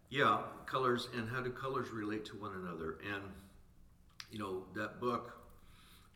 Yeah, 0.10 0.40
colors 0.66 1.10
and 1.16 1.28
how 1.28 1.42
do 1.42 1.50
colors 1.52 1.90
relate 1.92 2.26
to 2.26 2.38
one 2.38 2.54
another? 2.56 3.00
And 3.14 3.24
you 4.32 4.40
know 4.40 4.64
that 4.76 5.00
book 5.00 5.34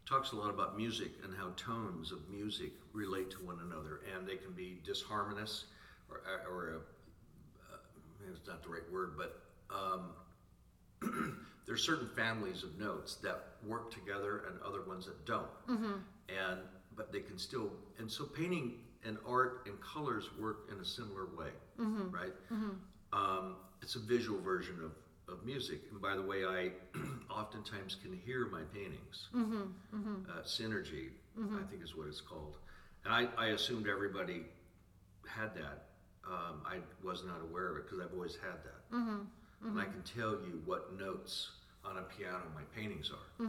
talks 0.06 0.32
a 0.32 0.36
lot 0.36 0.50
about 0.50 0.76
music 0.76 1.12
and 1.24 1.36
how 1.36 1.52
tones 1.56 2.12
of 2.12 2.28
music 2.30 2.72
relate 2.94 3.30
to 3.32 3.38
one 3.46 3.60
another, 3.62 4.02
and 4.16 4.28
they 4.28 4.36
can 4.36 4.52
be 4.54 4.80
disharmonious, 4.84 5.66
or, 6.10 6.22
or 6.50 6.70
a, 6.70 6.78
uh, 6.78 7.78
maybe 8.20 8.34
it's 8.36 8.48
not 8.48 8.64
the 8.64 8.70
right 8.70 8.92
word, 8.92 9.14
but 9.18 9.44
um, 9.70 10.10
there's 11.70 11.84
certain 11.84 12.10
families 12.16 12.64
of 12.64 12.80
notes 12.80 13.18
that 13.18 13.44
work 13.64 13.94
together 13.94 14.46
and 14.50 14.60
other 14.68 14.82
ones 14.88 15.06
that 15.06 15.24
don't, 15.24 15.46
mm-hmm. 15.70 15.94
and 16.28 16.60
but 16.98 17.14
they 17.14 17.20
can 17.20 17.38
still. 17.38 17.70
And 18.00 18.12
so 18.12 18.26
painting 18.26 18.74
and 19.06 19.20
art 19.26 19.68
and 19.68 19.80
colors 19.80 20.26
work 20.42 20.68
in 20.74 20.80
a 20.80 20.86
similar 20.86 21.26
way, 21.38 21.52
mm-hmm. 21.80 22.10
right? 22.10 22.34
Mm-hmm. 22.52 22.72
um, 23.14 23.58
it's 23.84 23.96
a 23.96 24.00
visual 24.00 24.42
version 24.42 24.80
of, 24.84 25.32
of 25.32 25.46
music. 25.46 25.82
And 25.92 26.02
by 26.02 26.16
the 26.16 26.24
way, 26.24 26.44
I 26.44 26.72
oftentimes 27.32 27.96
can 28.02 28.14
hear 28.26 28.48
my 28.52 28.64
paintings. 28.74 29.30
Uh, 30.28 30.42
synergy, 30.44 31.10
I 31.56 31.70
think 31.70 31.84
is 31.84 31.96
what 31.96 32.08
it's 32.08 32.20
called. 32.20 32.58
And 33.06 33.14
I, 33.14 33.28
I 33.38 33.50
assumed 33.50 33.88
everybody 33.88 34.42
had 35.28 35.54
that. 35.54 35.86
Um, 36.28 36.64
I 36.66 36.78
was 37.06 37.24
not 37.24 37.42
aware 37.42 37.70
of 37.70 37.78
it 37.78 37.84
because 37.86 38.04
I've 38.04 38.14
always 38.14 38.36
had 38.36 38.58
that. 38.66 38.96
And 39.66 39.80
I 39.80 39.86
can 39.86 40.02
tell 40.02 40.32
you 40.32 40.62
what 40.66 40.98
notes 40.98 41.52
on 41.86 41.98
a 41.98 42.02
piano 42.02 42.44
my 42.56 42.64
paintings 42.76 43.10
are. 43.12 43.44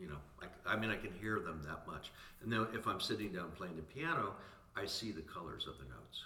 You 0.00 0.06
know, 0.08 0.18
like, 0.40 0.50
I 0.64 0.76
mean, 0.76 0.90
I 0.90 0.96
can 0.96 1.12
hear 1.20 1.40
them 1.40 1.60
that 1.66 1.86
much. 1.86 2.12
And 2.42 2.52
then 2.52 2.66
if 2.72 2.86
I'm 2.86 3.00
sitting 3.00 3.32
down 3.32 3.50
playing 3.56 3.74
the 3.76 3.82
piano, 3.82 4.34
I 4.76 4.86
see 4.86 5.10
the 5.10 5.22
colors 5.22 5.66
of 5.66 5.76
the 5.78 5.84
notes. 5.84 6.24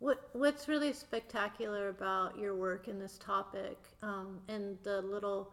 What 0.00 0.28
What's 0.32 0.66
really 0.66 0.92
spectacular 0.92 1.88
about 1.88 2.36
your 2.38 2.56
work 2.56 2.88
in 2.88 2.98
this 2.98 3.16
topic 3.18 3.78
um, 4.02 4.40
and 4.48 4.76
the 4.82 5.00
little 5.02 5.52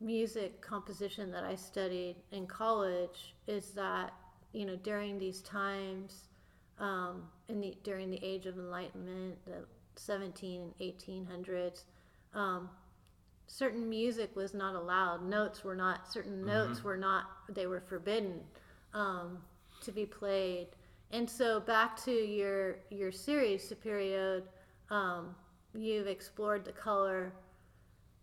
music 0.00 0.60
composition 0.60 1.30
that 1.30 1.44
I 1.44 1.54
studied 1.54 2.16
in 2.32 2.46
college 2.46 3.34
is 3.46 3.70
that 3.72 4.12
you 4.52 4.66
know 4.66 4.76
during 4.76 5.18
these 5.18 5.40
times 5.42 6.24
um, 6.78 7.22
in 7.48 7.60
the 7.60 7.76
during 7.82 8.10
the 8.10 8.22
Age 8.22 8.46
of 8.46 8.58
Enlightenment, 8.58 9.38
the 9.46 9.64
17 9.96 10.62
and 10.62 10.74
1800s, 10.78 11.84
um, 12.34 12.68
certain 13.50 13.88
music 13.88 14.34
was 14.36 14.54
not 14.54 14.74
allowed. 14.74 15.22
Notes 15.24 15.64
were 15.64 15.74
not 15.74 16.10
certain 16.10 16.46
notes 16.46 16.84
were 16.84 16.96
not 16.96 17.24
they 17.48 17.66
were 17.66 17.80
forbidden 17.80 18.40
um, 18.94 19.38
to 19.82 19.92
be 19.92 20.06
played. 20.06 20.68
And 21.10 21.28
so 21.28 21.58
back 21.58 22.02
to 22.04 22.12
your 22.12 22.76
your 22.90 23.10
series, 23.10 23.68
Sapere 23.68 24.16
Aude, 24.16 24.48
um, 24.90 25.34
you've 25.74 26.06
explored 26.06 26.64
the 26.64 26.72
color. 26.72 27.32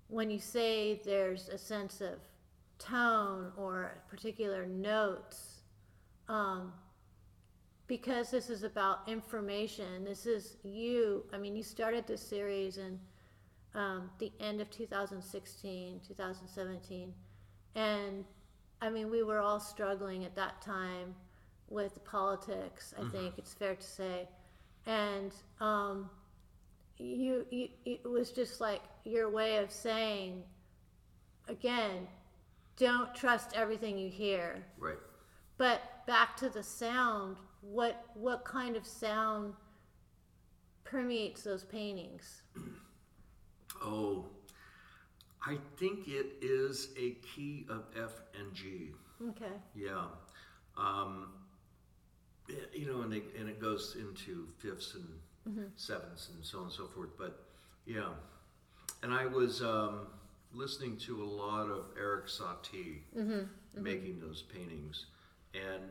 When 0.07 0.31
you 0.31 0.39
say 0.39 1.01
there's 1.03 1.50
a 1.50 1.57
sense 1.57 2.00
of 2.00 2.19
tone 2.79 3.51
or 3.57 4.01
particular 4.10 4.65
notes, 4.65 5.63
um, 6.29 6.72
because 7.88 8.31
this 8.31 8.50
is 8.50 8.63
about 8.63 9.00
information, 9.07 10.05
this 10.05 10.25
is 10.25 10.55
you. 10.63 11.25
I 11.34 11.38
mean, 11.38 11.57
you 11.57 11.63
started 11.63 12.07
this 12.07 12.22
series 12.22 12.77
in 12.77 12.98
um, 13.75 14.09
the 14.19 14.31
end 14.39 14.62
of 14.62 14.69
2016, 14.69 16.01
2017, 16.07 17.13
and 17.75 18.25
I 18.81 18.89
mean, 18.89 19.09
we 19.09 19.24
were 19.24 19.39
all 19.39 19.59
struggling 19.59 20.24
at 20.24 20.36
that 20.36 20.62
time 20.62 21.15
with 21.69 22.03
politics. 22.05 22.93
I 22.97 23.09
think 23.09 23.36
it's 23.38 23.53
fair 23.53 23.75
to 23.75 23.83
say, 23.83 24.27
and 24.86 25.33
um, 25.59 26.09
you, 26.97 27.45
you, 27.50 27.69
it 27.86 28.05
was 28.05 28.31
just 28.31 28.62
like 28.62 28.81
your 29.03 29.29
way 29.29 29.57
of 29.57 29.71
saying, 29.71 30.43
again, 31.47 32.07
don't 32.77 33.13
trust 33.15 33.55
everything 33.55 33.97
you 33.97 34.09
hear. 34.09 34.63
Right. 34.77 34.97
But 35.57 36.05
back 36.05 36.38
to 36.38 36.50
the 36.50 36.63
sound, 36.63 37.38
what 37.62 38.05
what 38.13 38.45
kind 38.45 38.75
of 38.75 38.86
sound 38.86 39.53
permeates 40.83 41.41
those 41.43 41.63
paintings? 41.63 42.43
Oh, 43.84 44.25
I 45.46 45.57
think 45.77 46.07
it 46.07 46.34
is 46.41 46.89
a 46.98 47.12
key 47.36 47.65
of 47.69 47.84
F 47.96 48.12
and 48.39 48.53
G. 48.53 48.91
Okay. 49.29 49.51
Yeah. 49.75 50.05
Um, 50.77 51.29
it- 52.48 52.72
you 52.74 52.86
know, 52.88 53.01
and, 53.01 53.12
they, 53.12 53.24
and 53.39 53.50
it 53.50 53.60
goes 53.62 53.96
into 54.00 54.48
fifths 54.57 54.96
and 54.96 55.07
sevenths 55.77 56.29
and 56.36 56.43
so 56.46 56.57
on 56.60 56.63
and 56.65 56.74
so 56.74 56.88
forth. 56.88 57.10
But 57.17 57.43
yeah. 57.86 58.10
And 59.03 59.13
I 59.13 59.25
was 59.25 59.62
um, 59.62 60.07
listening 60.53 60.98
to 60.98 61.22
a 61.24 61.25
lot 61.25 61.69
of 61.69 61.86
Eric 61.98 62.25
Satie 62.27 63.00
making 63.75 64.19
those 64.19 64.41
paintings. 64.43 65.05
And 65.53 65.84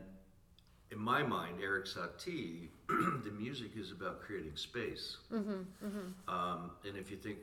in 0.91 0.99
my 0.99 1.23
mind, 1.23 1.55
Eric 1.61 1.85
Satie, 1.85 2.67
the 2.87 3.31
music 3.37 3.71
is 3.75 3.91
about 3.91 4.21
creating 4.21 4.55
space. 4.55 5.17
Um, 6.27 6.71
and 6.87 6.95
if 6.97 7.09
you 7.11 7.17
think, 7.17 7.37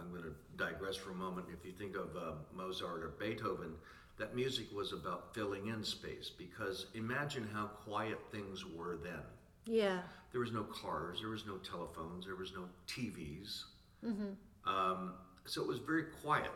I'm 0.00 0.10
going 0.10 0.22
to 0.22 0.34
digress 0.56 0.96
for 0.96 1.10
a 1.10 1.14
moment. 1.14 1.46
If 1.52 1.64
you 1.64 1.72
think 1.72 1.96
of 1.96 2.16
uh, 2.16 2.32
Mozart 2.54 3.02
or 3.02 3.12
Beethoven, 3.18 3.74
that 4.18 4.34
music 4.34 4.66
was 4.74 4.92
about 4.92 5.34
filling 5.34 5.68
in 5.68 5.82
space 5.84 6.30
because 6.36 6.86
imagine 6.94 7.48
how 7.52 7.66
quiet 7.66 8.18
things 8.32 8.64
were 8.66 8.98
then. 9.02 9.22
Yeah. 9.66 10.00
There 10.32 10.40
was 10.40 10.52
no 10.52 10.64
cars, 10.64 11.20
there 11.20 11.30
was 11.30 11.46
no 11.46 11.56
telephones, 11.58 12.26
there 12.26 12.36
was 12.36 12.52
no 12.52 12.64
TVs. 12.86 13.64
Mm-hmm. 14.04 14.70
Um, 14.70 15.14
so 15.44 15.62
it 15.62 15.68
was 15.68 15.78
very 15.78 16.04
quiet. 16.22 16.50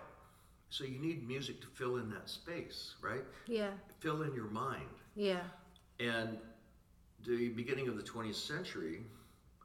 So 0.71 0.85
you 0.85 0.99
need 0.99 1.27
music 1.27 1.61
to 1.61 1.66
fill 1.66 1.97
in 1.97 2.11
that 2.11 2.29
space, 2.29 2.95
right? 3.03 3.25
Yeah. 3.47 3.71
Fill 4.01 4.23
in 4.23 4.35
your 4.35 4.49
mind. 4.49 4.88
Yeah. 5.14 5.43
And 6.01 6.38
the 7.27 7.51
beginning 7.51 7.88
of 7.88 7.97
the 7.97 8.03
20th 8.03 8.35
century, 8.35 9.03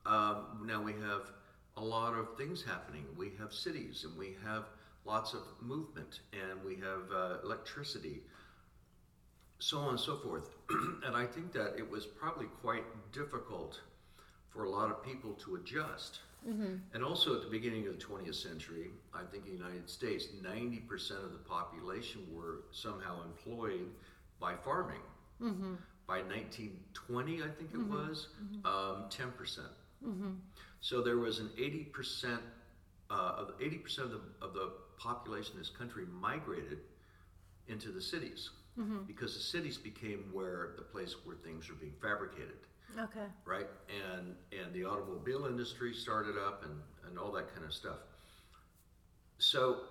um, 0.05 0.65
now 0.65 0.81
we 0.81 0.93
have 0.93 1.31
a 1.77 1.83
lot 1.83 2.13
of 2.13 2.35
things 2.37 2.63
happening. 2.63 3.05
We 3.15 3.31
have 3.39 3.53
cities 3.53 4.03
and 4.07 4.17
we 4.17 4.35
have 4.43 4.65
lots 5.05 5.33
of 5.33 5.41
movement 5.61 6.21
and 6.33 6.63
we 6.65 6.75
have 6.75 7.03
uh, 7.15 7.37
electricity, 7.43 8.23
so 9.59 9.77
on 9.79 9.89
and 9.91 9.99
so 9.99 10.17
forth. 10.17 10.55
and 11.05 11.15
I 11.15 11.25
think 11.25 11.53
that 11.53 11.75
it 11.77 11.89
was 11.89 12.05
probably 12.05 12.47
quite 12.61 12.83
difficult 13.13 13.79
for 14.49 14.65
a 14.65 14.69
lot 14.69 14.89
of 14.89 15.03
people 15.03 15.33
to 15.45 15.55
adjust. 15.55 16.19
And 16.93 17.03
also 17.03 17.35
at 17.35 17.41
the 17.41 17.49
beginning 17.49 17.87
of 17.87 17.97
the 17.99 18.05
20th 18.05 18.35
century, 18.35 18.87
I 19.13 19.23
think 19.31 19.45
in 19.45 19.51
the 19.51 19.57
United 19.57 19.89
States, 19.89 20.27
90% 20.43 21.23
of 21.23 21.31
the 21.31 21.39
population 21.39 22.21
were 22.33 22.63
somehow 22.71 23.23
employed 23.23 23.87
by 24.39 24.55
farming. 24.55 25.01
By 26.07 26.21
1920, 26.21 27.43
I 27.43 27.47
think 27.49 27.71
it 27.73 27.79
was, 27.79 28.27
um, 28.65 29.09
10%. 29.09 29.59
Percent 30.03 30.35
So 30.81 31.01
there 31.01 31.17
was 31.17 31.39
an 31.39 31.49
80%, 31.57 32.39
uh, 33.09 33.13
of 33.13 33.57
80% 33.59 33.99
of 33.99 34.11
the, 34.11 34.21
of 34.41 34.53
the 34.53 34.71
population 34.97 35.53
in 35.53 35.59
this 35.59 35.69
country 35.69 36.05
migrated 36.21 36.79
into 37.67 37.91
the 37.91 38.01
cities 38.01 38.49
because 39.07 39.33
the 39.33 39.39
cities 39.41 39.75
became 39.75 40.25
where 40.31 40.73
the 40.75 40.83
place 40.83 41.15
where 41.25 41.35
things 41.35 41.67
were 41.67 41.75
being 41.75 41.95
fabricated 42.01 42.57
Okay. 42.99 43.25
right? 43.43 43.67
And 44.13 44.35
and 44.51 44.73
the 44.73 44.85
automobile 44.85 45.45
industry 45.45 45.93
started 45.93 46.35
up 46.37 46.63
and, 46.63 46.79
and 47.07 47.17
all 47.19 47.31
that 47.33 47.53
kind 47.53 47.65
of 47.65 47.73
stuff. 47.73 47.97
So 49.39 49.81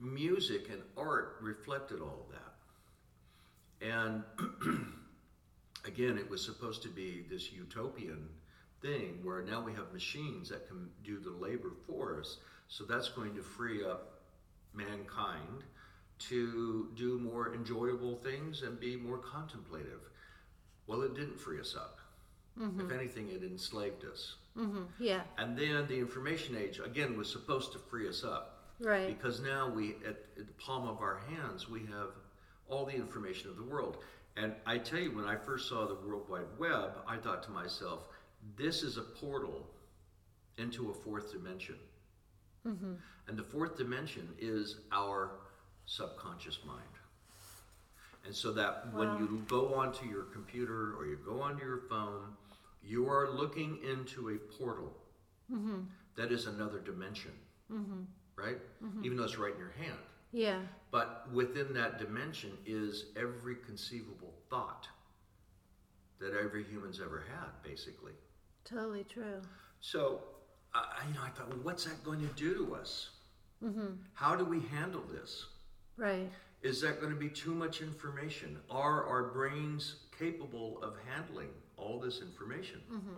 music 0.00 0.68
and 0.70 0.82
art 0.96 1.36
reflected 1.40 2.00
all 2.00 2.26
of 2.26 2.32
that. 2.34 3.86
And 3.86 4.22
again, 5.84 6.18
it 6.18 6.28
was 6.28 6.44
supposed 6.44 6.82
to 6.82 6.88
be 6.88 7.24
this 7.30 7.52
utopian 7.52 8.28
thing 8.82 9.18
where 9.22 9.42
now 9.42 9.62
we 9.62 9.72
have 9.72 9.92
machines 9.92 10.48
that 10.48 10.68
can 10.68 10.88
do 11.04 11.18
the 11.18 11.30
labor 11.30 11.72
for 11.86 12.18
us. 12.18 12.38
So 12.68 12.84
that's 12.84 13.08
going 13.08 13.34
to 13.34 13.42
free 13.42 13.84
up 13.84 14.20
mankind 14.72 15.64
to 16.28 16.88
do 16.94 17.18
more 17.18 17.54
enjoyable 17.54 18.16
things 18.16 18.62
and 18.62 18.78
be 18.78 18.96
more 18.96 19.18
contemplative. 19.18 20.00
Well, 20.86 21.02
it 21.02 21.14
didn't 21.14 21.38
free 21.40 21.60
us 21.60 21.74
up. 21.76 21.98
If 22.78 22.92
anything, 22.92 23.30
it 23.30 23.42
enslaved 23.42 24.04
us. 24.04 24.34
Mm-hmm. 24.58 24.82
Yeah. 24.98 25.22
And 25.38 25.56
then 25.56 25.86
the 25.86 25.98
information 25.98 26.56
age, 26.56 26.78
again, 26.84 27.16
was 27.16 27.30
supposed 27.30 27.72
to 27.72 27.78
free 27.78 28.08
us 28.08 28.22
up. 28.22 28.64
Right. 28.80 29.06
Because 29.06 29.40
now 29.40 29.68
we, 29.68 29.94
at, 30.06 30.16
at 30.38 30.46
the 30.46 30.52
palm 30.58 30.86
of 30.86 31.00
our 31.00 31.20
hands, 31.28 31.68
we 31.68 31.80
have 31.80 32.08
all 32.68 32.84
the 32.84 32.94
information 32.94 33.48
of 33.48 33.56
the 33.56 33.62
world. 33.62 33.98
And 34.36 34.54
I 34.66 34.78
tell 34.78 34.98
you, 34.98 35.14
when 35.14 35.24
I 35.24 35.36
first 35.36 35.68
saw 35.68 35.86
the 35.86 35.94
World 35.94 36.28
Wide 36.28 36.42
Web, 36.58 36.98
I 37.06 37.16
thought 37.16 37.42
to 37.44 37.50
myself, 37.50 38.00
this 38.56 38.82
is 38.82 38.96
a 38.96 39.02
portal 39.02 39.66
into 40.58 40.90
a 40.90 40.94
fourth 40.94 41.32
dimension. 41.32 41.76
Mm-hmm. 42.66 42.94
And 43.28 43.38
the 43.38 43.42
fourth 43.42 43.76
dimension 43.76 44.28
is 44.38 44.76
our 44.92 45.32
subconscious 45.86 46.58
mind. 46.66 46.80
And 48.26 48.34
so 48.34 48.52
that 48.52 48.92
when 48.92 49.08
you 49.18 49.42
go 49.48 49.74
onto 49.74 50.06
your 50.06 50.24
computer 50.24 50.94
or 50.96 51.06
you 51.06 51.18
go 51.24 51.40
onto 51.40 51.64
your 51.64 51.82
phone, 51.88 52.34
you 52.82 53.08
are 53.08 53.30
looking 53.30 53.78
into 53.82 54.30
a 54.30 54.36
portal 54.58 54.92
mm-hmm. 55.50 55.80
that 56.16 56.30
is 56.30 56.46
another 56.46 56.80
dimension, 56.80 57.32
mm-hmm. 57.72 58.02
right? 58.36 58.58
Even 59.02 59.16
though 59.16 59.24
it's 59.24 59.38
right 59.38 59.54
in 59.54 59.58
your 59.58 59.72
hand. 59.78 59.98
Yeah. 60.32 60.60
But 60.90 61.28
within 61.32 61.72
that 61.74 61.98
dimension 61.98 62.52
is 62.66 63.06
every 63.16 63.56
conceivable 63.56 64.34
thought 64.48 64.86
that 66.20 66.34
every 66.34 66.64
human's 66.64 67.00
ever 67.00 67.24
had, 67.26 67.48
basically. 67.62 68.12
Totally 68.70 69.04
true. 69.04 69.40
So, 69.80 70.20
I 70.74 71.02
you 71.08 71.14
know, 71.14 71.20
I 71.24 71.30
thought, 71.30 71.48
well, 71.48 71.58
what's 71.62 71.84
that 71.84 72.02
going 72.04 72.20
to 72.20 72.32
do 72.34 72.54
to 72.54 72.74
us? 72.74 73.10
Mm-hmm. 73.64 73.94
How 74.14 74.36
do 74.36 74.44
we 74.44 74.60
handle 74.60 75.02
this? 75.12 75.46
Right. 75.96 76.30
Is 76.62 76.80
that 76.82 77.00
going 77.00 77.12
to 77.12 77.18
be 77.18 77.28
too 77.28 77.54
much 77.54 77.80
information? 77.80 78.58
Are 78.70 79.04
our 79.06 79.24
brains 79.32 79.96
capable 80.18 80.80
of 80.82 80.94
handling 81.12 81.48
all 81.76 81.98
this 81.98 82.20
information? 82.20 82.80
Mm-hmm. 82.92 83.14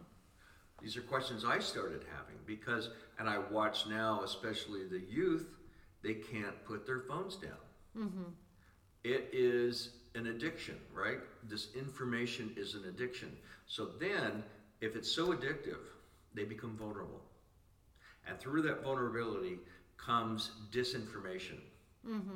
These 0.81 0.97
are 0.97 1.03
questions 1.03 1.45
I 1.45 1.59
started 1.59 2.05
having 2.17 2.37
because, 2.47 2.91
and 3.19 3.29
I 3.29 3.38
watch 3.38 3.87
now, 3.87 4.23
especially 4.25 4.87
the 4.88 5.01
youth, 5.09 5.55
they 6.03 6.15
can't 6.15 6.65
put 6.65 6.87
their 6.87 7.01
phones 7.01 7.37
down. 7.37 7.53
Mm-hmm. 7.97 8.31
It 9.05 9.29
is 9.33 9.91
an 10.15 10.29
addiction, 10.29 10.77
right? 10.93 11.19
This 11.49 11.69
information 11.77 12.53
is 12.57 12.75
an 12.75 12.85
addiction. 12.88 13.37
So 13.67 13.91
then, 14.01 14.43
if 14.83 14.97
it's 14.97 15.11
so 15.11 15.29
addictive, 15.33 15.79
they 16.35 16.45
become 16.45 16.77
vulnerable. 16.77 17.23
And 18.27 18.38
through 18.38 18.62
that 18.62 18.83
vulnerability 18.83 19.59
comes 19.97 20.51
disinformation, 20.71 21.59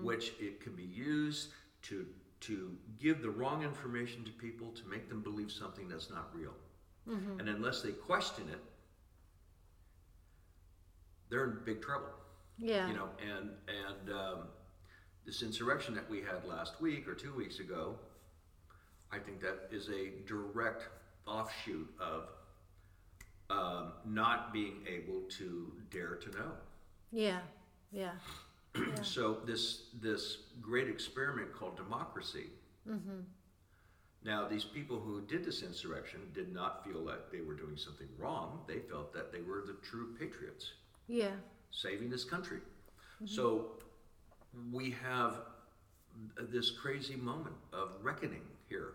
which 0.00 0.32
it 0.40 0.60
can 0.60 0.74
be 0.74 0.84
used 0.84 1.48
to 1.82 2.06
to 2.38 2.70
give 3.00 3.22
the 3.22 3.30
wrong 3.30 3.62
information 3.64 4.24
to 4.24 4.30
people 4.30 4.70
to 4.70 4.84
make 4.86 5.08
them 5.08 5.22
believe 5.22 5.50
something 5.50 5.88
that's 5.88 6.10
not 6.10 6.28
real. 6.34 6.54
And 7.38 7.48
unless 7.48 7.82
they 7.82 7.92
question 7.92 8.44
it, 8.50 8.60
they're 11.30 11.44
in 11.44 11.58
big 11.64 11.80
trouble 11.82 12.08
Yeah. 12.58 12.88
you 12.88 12.94
know 12.94 13.08
and 13.20 13.50
and 13.68 14.10
um, 14.12 14.38
this 15.24 15.42
insurrection 15.42 15.94
that 15.94 16.08
we 16.08 16.18
had 16.20 16.44
last 16.44 16.80
week 16.80 17.08
or 17.08 17.14
two 17.14 17.32
weeks 17.34 17.58
ago, 17.58 17.98
I 19.12 19.18
think 19.18 19.40
that 19.40 19.68
is 19.72 19.88
a 19.88 20.10
direct 20.26 20.88
offshoot 21.26 21.88
of 22.00 22.28
um, 23.50 23.92
not 24.04 24.52
being 24.52 24.80
able 24.86 25.22
to 25.38 25.72
dare 25.90 26.16
to 26.16 26.30
know. 26.30 26.52
Yeah, 27.12 27.38
yeah, 27.92 28.12
So 29.02 29.38
this 29.46 29.84
this 30.00 30.38
great 30.60 30.88
experiment 30.88 31.52
called 31.52 31.76
democracy. 31.76 32.46
Mm-hmm. 32.88 33.20
Now 34.24 34.48
these 34.48 34.64
people 34.64 34.98
who 34.98 35.22
did 35.22 35.44
this 35.44 35.62
insurrection 35.62 36.20
did 36.34 36.52
not 36.52 36.84
feel 36.84 36.98
like 36.98 37.30
they 37.30 37.40
were 37.40 37.54
doing 37.54 37.76
something 37.76 38.08
wrong. 38.18 38.60
They 38.66 38.80
felt 38.80 39.12
that 39.14 39.32
they 39.32 39.40
were 39.40 39.62
the 39.66 39.76
true 39.82 40.14
patriots, 40.18 40.72
yeah, 41.06 41.30
saving 41.70 42.10
this 42.10 42.24
country. 42.24 42.58
Mm-hmm. 42.58 43.26
So 43.26 43.72
we 44.72 44.94
have 45.02 45.40
this 46.38 46.70
crazy 46.70 47.16
moment 47.16 47.56
of 47.72 47.90
reckoning 48.02 48.42
here 48.68 48.94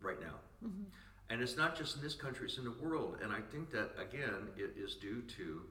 right 0.00 0.20
now. 0.20 0.34
Mm-hmm. 0.64 0.84
And 1.30 1.42
it's 1.42 1.56
not 1.56 1.76
just 1.76 1.96
in 1.96 2.02
this 2.02 2.14
country, 2.14 2.46
it's 2.46 2.58
in 2.58 2.64
the 2.64 2.74
world. 2.82 3.18
And 3.22 3.32
I 3.32 3.40
think 3.52 3.70
that, 3.72 3.90
again, 4.00 4.48
it 4.56 4.74
is 4.82 4.94
due 4.94 5.22
to 5.36 5.62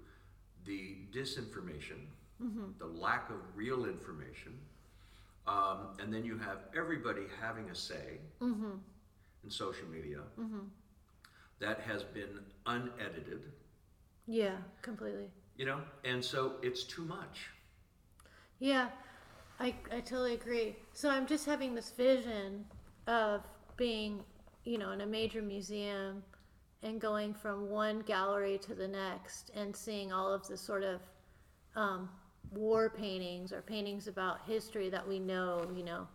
the 0.65 0.97
disinformation, 1.11 2.05
mm-hmm. 2.43 2.65
the 2.77 2.85
lack 2.85 3.29
of 3.29 3.37
real 3.55 3.85
information. 3.85 4.53
Um, 5.47 5.95
and 5.99 6.13
then 6.13 6.25
you 6.25 6.37
have 6.37 6.57
everybody 6.77 7.21
having 7.41 7.69
a 7.69 7.75
say 7.75 8.19
mm-hmm. 8.41 8.71
in 9.43 9.49
social 9.49 9.87
media 9.87 10.19
mm-hmm. 10.39 10.59
that 11.59 11.79
has 11.79 12.03
been 12.03 12.39
unedited, 12.65 13.43
yeah, 14.27 14.57
completely. 14.81 15.27
you 15.55 15.65
know? 15.65 15.79
And 16.03 16.23
so 16.23 16.55
it's 16.61 16.83
too 16.83 17.05
much. 17.05 17.49
Yeah, 18.59 18.89
I, 19.59 19.73
I 19.91 20.01
totally 20.01 20.33
agree. 20.33 20.75
So 20.93 21.09
I'm 21.09 21.25
just 21.25 21.45
having 21.45 21.73
this 21.73 21.91
vision 21.91 22.65
of 23.07 23.41
being, 23.77 24.19
you 24.67 24.77
know, 24.77 24.91
in 24.91 25.01
a 25.01 25.05
major 25.05 25.41
museum 25.41 26.21
and 26.83 26.99
going 26.99 27.33
from 27.33 27.69
one 27.69 28.01
gallery 28.01 28.57
to 28.57 28.75
the 28.75 28.87
next 28.87 29.49
and 29.55 29.73
seeing 29.73 30.11
all 30.11 30.31
of 30.31 30.45
the 30.47 30.57
sort 30.57 30.83
of 30.83 30.99
um, 31.75 32.09
war 32.51 32.89
paintings 32.89 33.53
or 33.53 33.61
paintings 33.61 34.07
about 34.07 34.41
history 34.45 34.89
that 34.89 35.07
we 35.07 35.19
know, 35.19 35.65
you 35.73 35.83
know, 35.83 36.07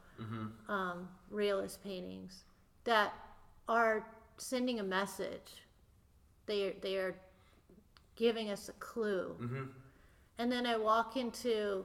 um, 0.68 1.08
realist 1.30 1.82
paintings 1.82 2.44
that 2.84 3.14
are 3.68 4.06
sending 4.36 4.80
a 4.80 4.82
message. 4.82 5.64
They 6.46 6.66
are, 6.68 6.74
they 6.82 6.96
are 6.96 7.14
giving 8.16 8.50
us 8.50 8.68
a 8.68 8.72
clue. 8.72 9.34
And 10.38 10.52
then 10.52 10.66
I 10.66 10.76
walk 10.76 11.16
into 11.16 11.84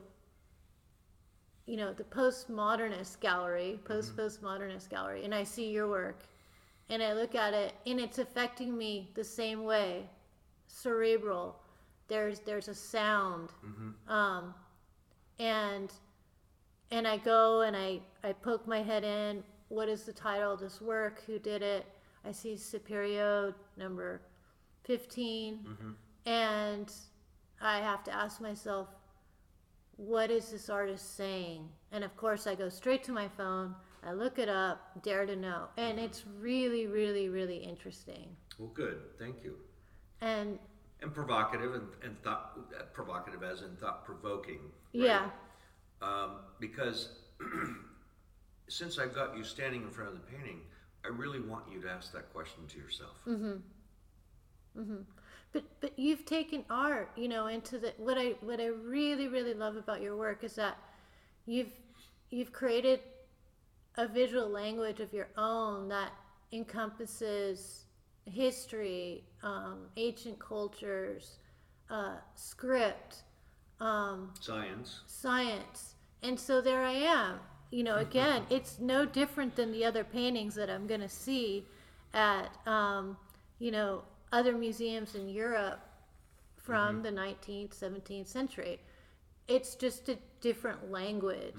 you 1.65 1.75
know 1.75 1.91
the 1.91 2.03
postmodernist 2.05 3.19
gallery 3.19 3.77
post 3.83 4.15
postmodernist 4.15 4.89
gallery 4.89 5.25
and 5.25 5.35
i 5.35 5.43
see 5.43 5.69
your 5.69 5.89
work 5.89 6.23
and 6.89 7.03
i 7.03 7.13
look 7.13 7.35
at 7.35 7.53
it 7.53 7.73
and 7.85 7.99
it's 7.99 8.17
affecting 8.19 8.77
me 8.77 9.11
the 9.15 9.23
same 9.23 9.63
way. 9.63 10.09
Cerebral 10.67 11.55
there's 12.07 12.39
there's 12.41 12.67
a 12.67 12.75
sound. 12.75 13.49
Um 14.07 14.53
and 15.39 15.91
and 16.91 17.07
i 17.07 17.17
go 17.17 17.61
and 17.61 17.75
i 17.75 17.99
i 18.23 18.31
poke 18.33 18.67
my 18.67 18.81
head 18.81 19.03
in. 19.03 19.43
What 19.69 19.89
is 19.89 20.03
the 20.03 20.13
title 20.13 20.53
of 20.53 20.59
this 20.59 20.81
work? 20.81 21.23
Who 21.27 21.39
did 21.39 21.61
it? 21.61 21.85
I 22.25 22.31
see 22.31 22.55
Sapere 22.55 23.19
Aude 23.21 23.55
number 23.77 24.21
15 24.85 25.65
and 26.25 26.91
i 27.61 27.79
have 27.79 28.03
to 28.05 28.13
ask 28.13 28.39
myself 28.41 28.87
what 29.97 30.29
is 30.29 30.51
this 30.51 30.69
artist 30.69 31.15
saying? 31.17 31.67
And 31.91 32.03
of 32.03 32.15
course, 32.15 32.45
I 32.45 32.53
go 32.53 32.69
straight 32.69 33.03
to 33.05 33.11
my 33.11 33.27
phone, 33.27 33.73
I 34.07 34.13
look 34.13 34.39
it 34.39 34.47
up, 34.47 35.03
dare 35.03 35.25
to 35.25 35.35
know. 35.35 35.65
And 35.75 35.99
it's 35.99 36.23
really, 36.39 36.87
really, 36.87 37.27
really 37.27 37.57
interesting. 37.57 38.29
Well, 38.57 38.71
good. 38.73 38.99
Thank 39.19 39.43
you. 39.43 39.55
And 40.21 40.57
And 41.01 41.13
provocative 41.13 41.73
and, 41.73 41.87
and 42.03 42.17
thought 42.23 42.57
uh, 42.79 42.83
provocative 42.93 43.43
as 43.43 43.61
in 43.61 43.75
thought 43.75 44.05
provoking. 44.05 44.59
yeah, 44.93 45.29
Um, 46.01 46.37
because 46.59 47.09
since 48.69 48.97
I've 48.97 49.13
got 49.13 49.37
you 49.37 49.43
standing 49.43 49.83
in 49.83 49.89
front 49.91 50.11
of 50.11 50.15
the 50.15 50.25
painting, 50.37 50.61
I 51.03 51.09
really 51.09 51.41
want 51.41 51.65
you 51.71 51.81
to 51.81 51.89
ask 51.89 52.13
that 52.13 52.33
question 52.33 52.65
to 52.69 52.77
yourself. 52.77 53.21
Mm-hmm. 53.27 54.79
Mm-hmm. 54.79 55.01
But 55.53 55.63
but 55.81 55.99
you've 55.99 56.25
taken 56.25 56.63
art, 56.69 57.11
you 57.15 57.27
know, 57.27 57.47
into 57.47 57.77
the 57.77 57.93
what 57.97 58.17
I 58.17 58.35
what 58.41 58.59
I 58.61 58.67
really, 58.67 59.27
really 59.27 59.53
love 59.53 59.75
about 59.75 60.01
your 60.01 60.15
work 60.15 60.43
is 60.43 60.55
that 60.55 60.77
you've 61.45 61.71
you've 62.29 62.51
created 62.53 62.99
a 63.97 64.07
visual 64.07 64.47
language 64.47 64.99
of 64.99 65.13
your 65.13 65.27
own 65.37 65.87
that 65.89 66.11
encompasses 66.51 67.85
history, 68.25 69.23
um, 69.43 69.87
ancient 69.97 70.39
cultures, 70.39 71.37
uh, 71.89 72.15
script, 72.35 73.23
um, 73.79 74.33
Science. 74.39 75.01
science. 75.07 75.95
And 76.23 76.39
so 76.39 76.61
there 76.61 76.83
I 76.83 76.93
am. 76.93 77.39
You 77.71 77.83
know, 77.83 77.97
again, 77.97 78.43
it's 78.49 78.79
no 78.79 79.05
different 79.05 79.55
than 79.55 79.71
the 79.71 79.85
other 79.85 80.03
paintings 80.03 80.55
that 80.55 80.69
I'm 80.69 80.87
going 80.87 81.01
to 81.01 81.09
see 81.09 81.65
at, 82.13 82.49
um, 82.65 83.17
you 83.59 83.71
know, 83.71 84.03
other 84.31 84.57
museums 84.57 85.15
in 85.15 85.29
Europe 85.29 85.79
from 86.57 87.01
the 87.01 87.11
19th, 87.11 87.77
17th 87.77 88.27
century. 88.27 88.79
It's 89.47 89.75
just 89.75 90.09
a 90.09 90.17
different 90.41 90.91
language. 90.91 91.55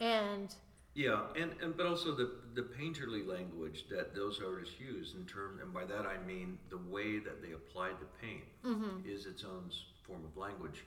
And 0.00 0.54
Yeah, 0.98 1.20
and, 1.40 1.52
and 1.62 1.76
but 1.76 1.86
also 1.86 2.12
the 2.12 2.32
the 2.54 2.62
painterly 2.62 3.24
language 3.24 3.84
that 3.88 4.16
those 4.16 4.40
artists 4.44 4.74
use 4.80 5.14
in 5.16 5.26
terms, 5.26 5.60
and 5.62 5.72
by 5.72 5.84
that 5.84 6.04
I 6.04 6.18
mean 6.26 6.58
the 6.70 6.78
way 6.90 7.20
that 7.20 7.40
they 7.40 7.52
applied 7.52 7.94
the 8.00 8.26
paint 8.26 8.42
mm-hmm. 8.64 9.08
is 9.08 9.24
its 9.24 9.44
own 9.44 9.70
form 10.02 10.24
of 10.24 10.36
language, 10.36 10.82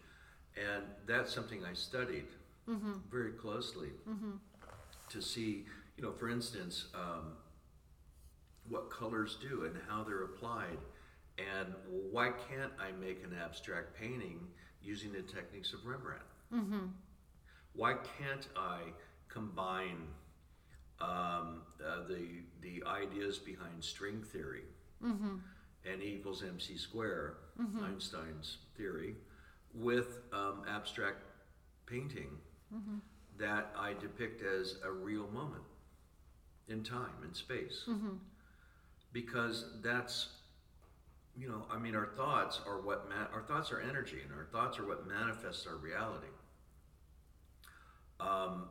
and 0.58 0.84
that's 1.08 1.34
something 1.34 1.64
I 1.64 1.74
studied 1.74 2.26
mm-hmm. 2.68 2.96
very 3.10 3.32
closely 3.32 3.88
mm-hmm. 4.06 4.32
to 5.12 5.22
see, 5.22 5.64
you 5.96 6.04
know, 6.04 6.12
for 6.12 6.30
instance, 6.30 6.88
um, 6.94 7.38
what 8.68 8.92
colors 8.92 9.38
do 9.42 9.64
and 9.64 9.78
how 9.88 10.04
they're 10.04 10.26
applied, 10.26 10.80
and 11.38 11.74
why 11.88 12.34
can't 12.50 12.74
I 12.78 12.92
make 13.00 13.24
an 13.24 13.34
abstract 13.42 13.98
painting 13.98 14.42
using 14.84 15.14
the 15.14 15.22
techniques 15.22 15.72
of 15.72 15.86
Rembrandt? 15.86 16.28
why 17.74 17.94
can't 17.94 18.50
I 18.58 18.80
combine 19.34 20.08
um, 21.00 21.62
uh, 21.84 22.08
the 22.08 22.44
the 22.62 22.84
ideas 22.88 23.38
behind 23.40 23.84
string 23.84 24.22
theory 24.24 24.64
and 25.92 26.02
E 26.04 26.16
equals 26.18 26.44
mc 26.44 26.78
square, 26.78 27.38
Einstein's 27.84 28.58
theory, 28.78 29.16
with 29.74 30.20
um, 30.32 30.62
abstract 30.70 31.18
painting 31.88 32.30
that 33.40 33.74
I 33.78 33.94
depict 33.94 34.44
as 34.44 34.76
a 34.84 34.92
real 34.92 35.28
moment 35.34 35.64
in 36.68 36.84
time 36.84 37.24
and 37.24 37.36
space, 37.36 37.84
because 39.12 39.66
that's 39.82 40.28
you 41.36 41.48
know 41.50 41.66
I 41.72 41.80
mean 41.80 41.96
our 41.96 42.06
thoughts 42.16 42.62
are 42.68 42.80
what 42.82 43.10
ma- 43.10 43.28
our 43.34 43.42
thoughts 43.42 43.72
are 43.72 43.80
energy, 43.82 44.20
and 44.24 44.32
our 44.38 44.46
thoughts 44.52 44.78
are 44.80 44.86
what 44.88 45.08
manifests 45.08 45.66
our 45.66 45.76
reality. 45.78 46.28
Um, 48.20 48.66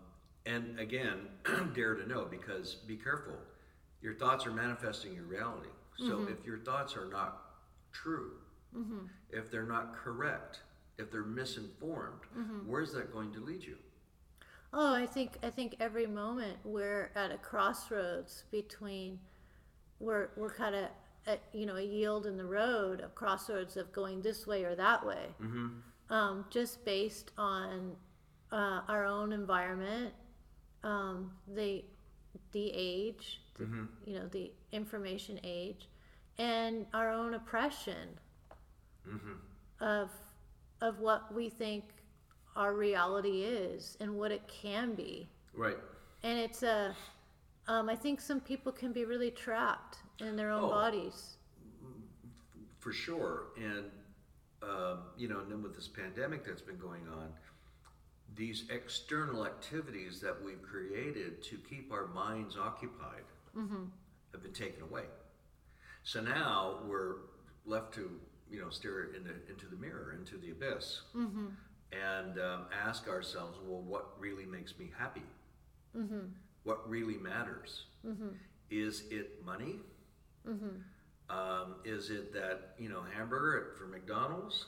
and 0.46 0.78
again, 0.78 1.28
dare 1.74 1.94
to 1.94 2.08
know 2.08 2.26
because 2.30 2.74
be 2.86 2.96
careful. 2.96 3.34
Your 4.02 4.14
thoughts 4.14 4.46
are 4.46 4.52
manifesting 4.52 5.14
your 5.14 5.24
reality. 5.24 5.68
So 5.98 6.26
if 6.30 6.46
your 6.46 6.58
thoughts 6.58 6.96
are 6.96 7.04
not 7.10 7.42
true, 7.92 8.32
if 9.30 9.50
they're 9.50 9.66
not 9.66 9.94
correct, 9.94 10.60
if 10.96 11.10
they're 11.10 11.22
misinformed, 11.24 12.20
where's 12.66 12.92
that 12.94 13.12
going 13.12 13.32
to 13.34 13.40
lead 13.40 13.62
you? 13.62 13.76
Oh, 14.72 14.94
I 14.94 15.04
think 15.04 15.32
I 15.42 15.50
think 15.50 15.76
every 15.80 16.06
moment 16.06 16.56
we're 16.64 17.10
at 17.16 17.32
a 17.32 17.36
crossroads 17.36 18.44
between 18.50 19.18
we're 19.98 20.28
we're 20.36 20.54
kind 20.54 20.74
of 20.74 20.86
at 21.26 21.40
you 21.52 21.66
know 21.66 21.76
a 21.76 21.82
yield 21.82 22.24
in 22.24 22.38
the 22.38 22.46
road, 22.46 23.00
of 23.00 23.14
crossroads 23.14 23.76
of 23.76 23.92
going 23.92 24.22
this 24.22 24.46
way 24.46 24.64
or 24.64 24.74
that 24.76 25.04
way, 25.04 25.26
um, 26.08 26.46
just 26.50 26.82
based 26.86 27.32
on 27.36 27.92
uh, 28.52 28.80
our 28.88 29.04
own 29.04 29.32
environment, 29.32 30.14
um, 30.84 31.30
the 31.54 31.84
the 32.52 32.70
age, 32.74 33.40
the, 33.58 33.66
you 34.06 34.18
know 34.18 34.26
the 34.28 34.50
information 34.72 35.38
age, 35.44 35.88
and 36.38 36.86
our 36.94 37.10
own 37.10 37.34
oppression 37.34 38.08
of 39.80 40.10
of 40.80 40.98
what 41.00 41.34
we 41.34 41.48
think 41.48 41.84
our 42.56 42.74
reality 42.74 43.42
is 43.42 43.96
and 44.00 44.16
what 44.16 44.32
it 44.32 44.42
can 44.48 44.94
be. 44.94 45.28
Right. 45.54 45.76
And 46.22 46.38
it's 46.38 46.62
a, 46.62 46.94
um, 47.68 47.88
I 47.88 47.96
think 47.96 48.20
some 48.20 48.40
people 48.40 48.72
can 48.72 48.92
be 48.92 49.04
really 49.04 49.30
trapped 49.30 49.98
in 50.20 50.36
their 50.36 50.50
own 50.50 50.64
Oh. 50.64 50.68
bodies. 50.70 51.36
for 52.78 52.92
sure. 52.92 53.48
And 53.58 53.90
um, 54.62 54.98
you 55.16 55.28
know, 55.28 55.40
and 55.40 55.50
then 55.50 55.62
with 55.62 55.74
this 55.74 55.88
pandemic 55.88 56.44
that's 56.44 56.60
been 56.62 56.78
going 56.78 57.06
on, 57.08 57.32
these 58.36 58.64
external 58.70 59.44
activities 59.44 60.20
that 60.20 60.36
we've 60.44 60.62
created 60.62 61.42
to 61.44 61.56
keep 61.68 61.92
our 61.92 62.06
minds 62.06 62.56
occupied 62.56 63.24
have 64.32 64.42
been 64.42 64.52
taken 64.52 64.82
away. 64.82 65.04
So 66.04 66.20
now 66.20 66.78
we're 66.86 67.16
left 67.66 67.92
to, 67.94 68.10
you 68.50 68.60
know, 68.60 68.70
stare 68.70 69.04
into, 69.14 69.30
into 69.48 69.66
the 69.66 69.76
mirror, 69.76 70.14
into 70.18 70.36
the 70.38 70.50
abyss, 70.52 71.02
and 71.92 72.38
um, 72.38 72.66
ask 72.86 73.08
ourselves, 73.08 73.58
well, 73.66 73.82
what 73.82 74.18
really 74.18 74.46
makes 74.46 74.78
me 74.78 74.90
happy? 74.96 75.22
What 76.62 76.88
really 76.88 77.18
matters? 77.18 77.86
Is 78.70 79.04
it 79.10 79.44
money? 79.44 79.76
Um, 81.28 81.76
is 81.84 82.10
it 82.10 82.32
that 82.32 82.74
you 82.78 82.88
know 82.88 83.02
hamburger 83.14 83.74
for 83.78 83.86
McDonald's? 83.86 84.66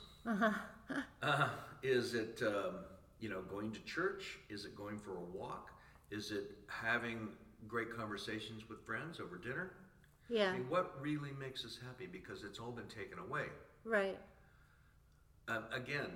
Uh, 1.21 1.49
is 1.81 2.13
it 2.13 2.41
um, 2.45 2.75
you 3.23 3.29
know 3.29 3.41
going 3.41 3.71
to 3.71 3.79
church? 3.85 4.37
Is 4.49 4.65
it 4.65 4.75
going 4.75 4.99
for 4.99 5.15
a 5.15 5.21
walk? 5.33 5.71
Is 6.11 6.31
it 6.31 6.51
having 6.67 7.29
great 7.69 7.95
conversations 7.95 8.67
with 8.67 8.85
friends 8.85 9.21
over 9.21 9.37
dinner? 9.37 9.71
Yeah, 10.29 10.49
I 10.49 10.57
mean, 10.57 10.69
what 10.69 11.01
really 11.01 11.31
makes 11.39 11.63
us 11.63 11.79
happy? 11.87 12.05
Because 12.05 12.43
it's 12.43 12.59
all 12.59 12.71
been 12.71 12.87
taken 12.87 13.19
away. 13.19 13.45
right. 13.85 14.17
Um, 15.49 15.63
again, 15.73 16.11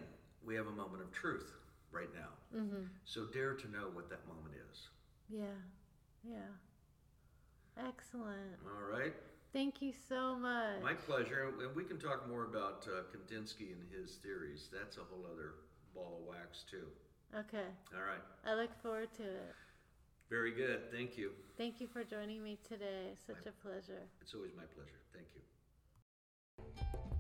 we 0.46 0.56
have 0.56 0.68
a 0.68 0.72
moment 0.72 1.02
of 1.02 1.12
truth 1.12 1.52
right 1.92 2.08
now. 2.14 2.30
So 3.04 3.26
dare 3.26 3.54
to 3.56 3.70
know 3.70 3.90
what 3.94 4.10
that 4.10 4.26
moment 4.26 4.56
is. 4.72 4.88
Yeah, 5.30 5.60
yeah. 6.24 6.48
Excellent. 7.78 8.56
All 8.66 8.98
right. 8.98 9.14
Thank 9.54 9.82
you 9.82 9.92
so 10.08 10.36
much. 10.36 10.82
My 10.82 10.94
pleasure. 10.94 11.54
And 11.62 11.76
we 11.76 11.84
can 11.84 11.98
talk 12.00 12.28
more 12.30 12.46
about 12.46 12.88
uh, 12.88 13.02
Kandinsky 13.12 13.74
and 13.74 13.84
his 13.92 14.16
theories. 14.16 14.70
That's 14.72 14.96
a 14.98 15.02
whole 15.02 15.26
other 15.32 15.56
ball 15.98 16.22
of 16.22 16.28
wax, 16.30 16.64
too. 16.70 16.86
Okay, 17.36 17.68
All 17.94 18.06
right. 18.06 18.24
I 18.46 18.54
look 18.54 18.70
forward 18.82 19.10
to 19.18 19.24
it. 19.24 19.54
Very 20.30 20.52
good. 20.52 20.92
Thank 20.92 21.18
you. 21.18 21.32
Thank 21.58 21.82
you 21.82 21.88
for 21.88 22.04
joining 22.04 22.44
me 22.44 22.58
today. 22.68 23.16
Such 23.26 23.46
a 23.48 23.52
pleasure. 23.66 24.04
It's 24.22 24.34
always 24.34 24.52
my 24.56 24.64
pleasure. 24.76 25.02
Thank 25.14 25.28
you. 25.36 27.17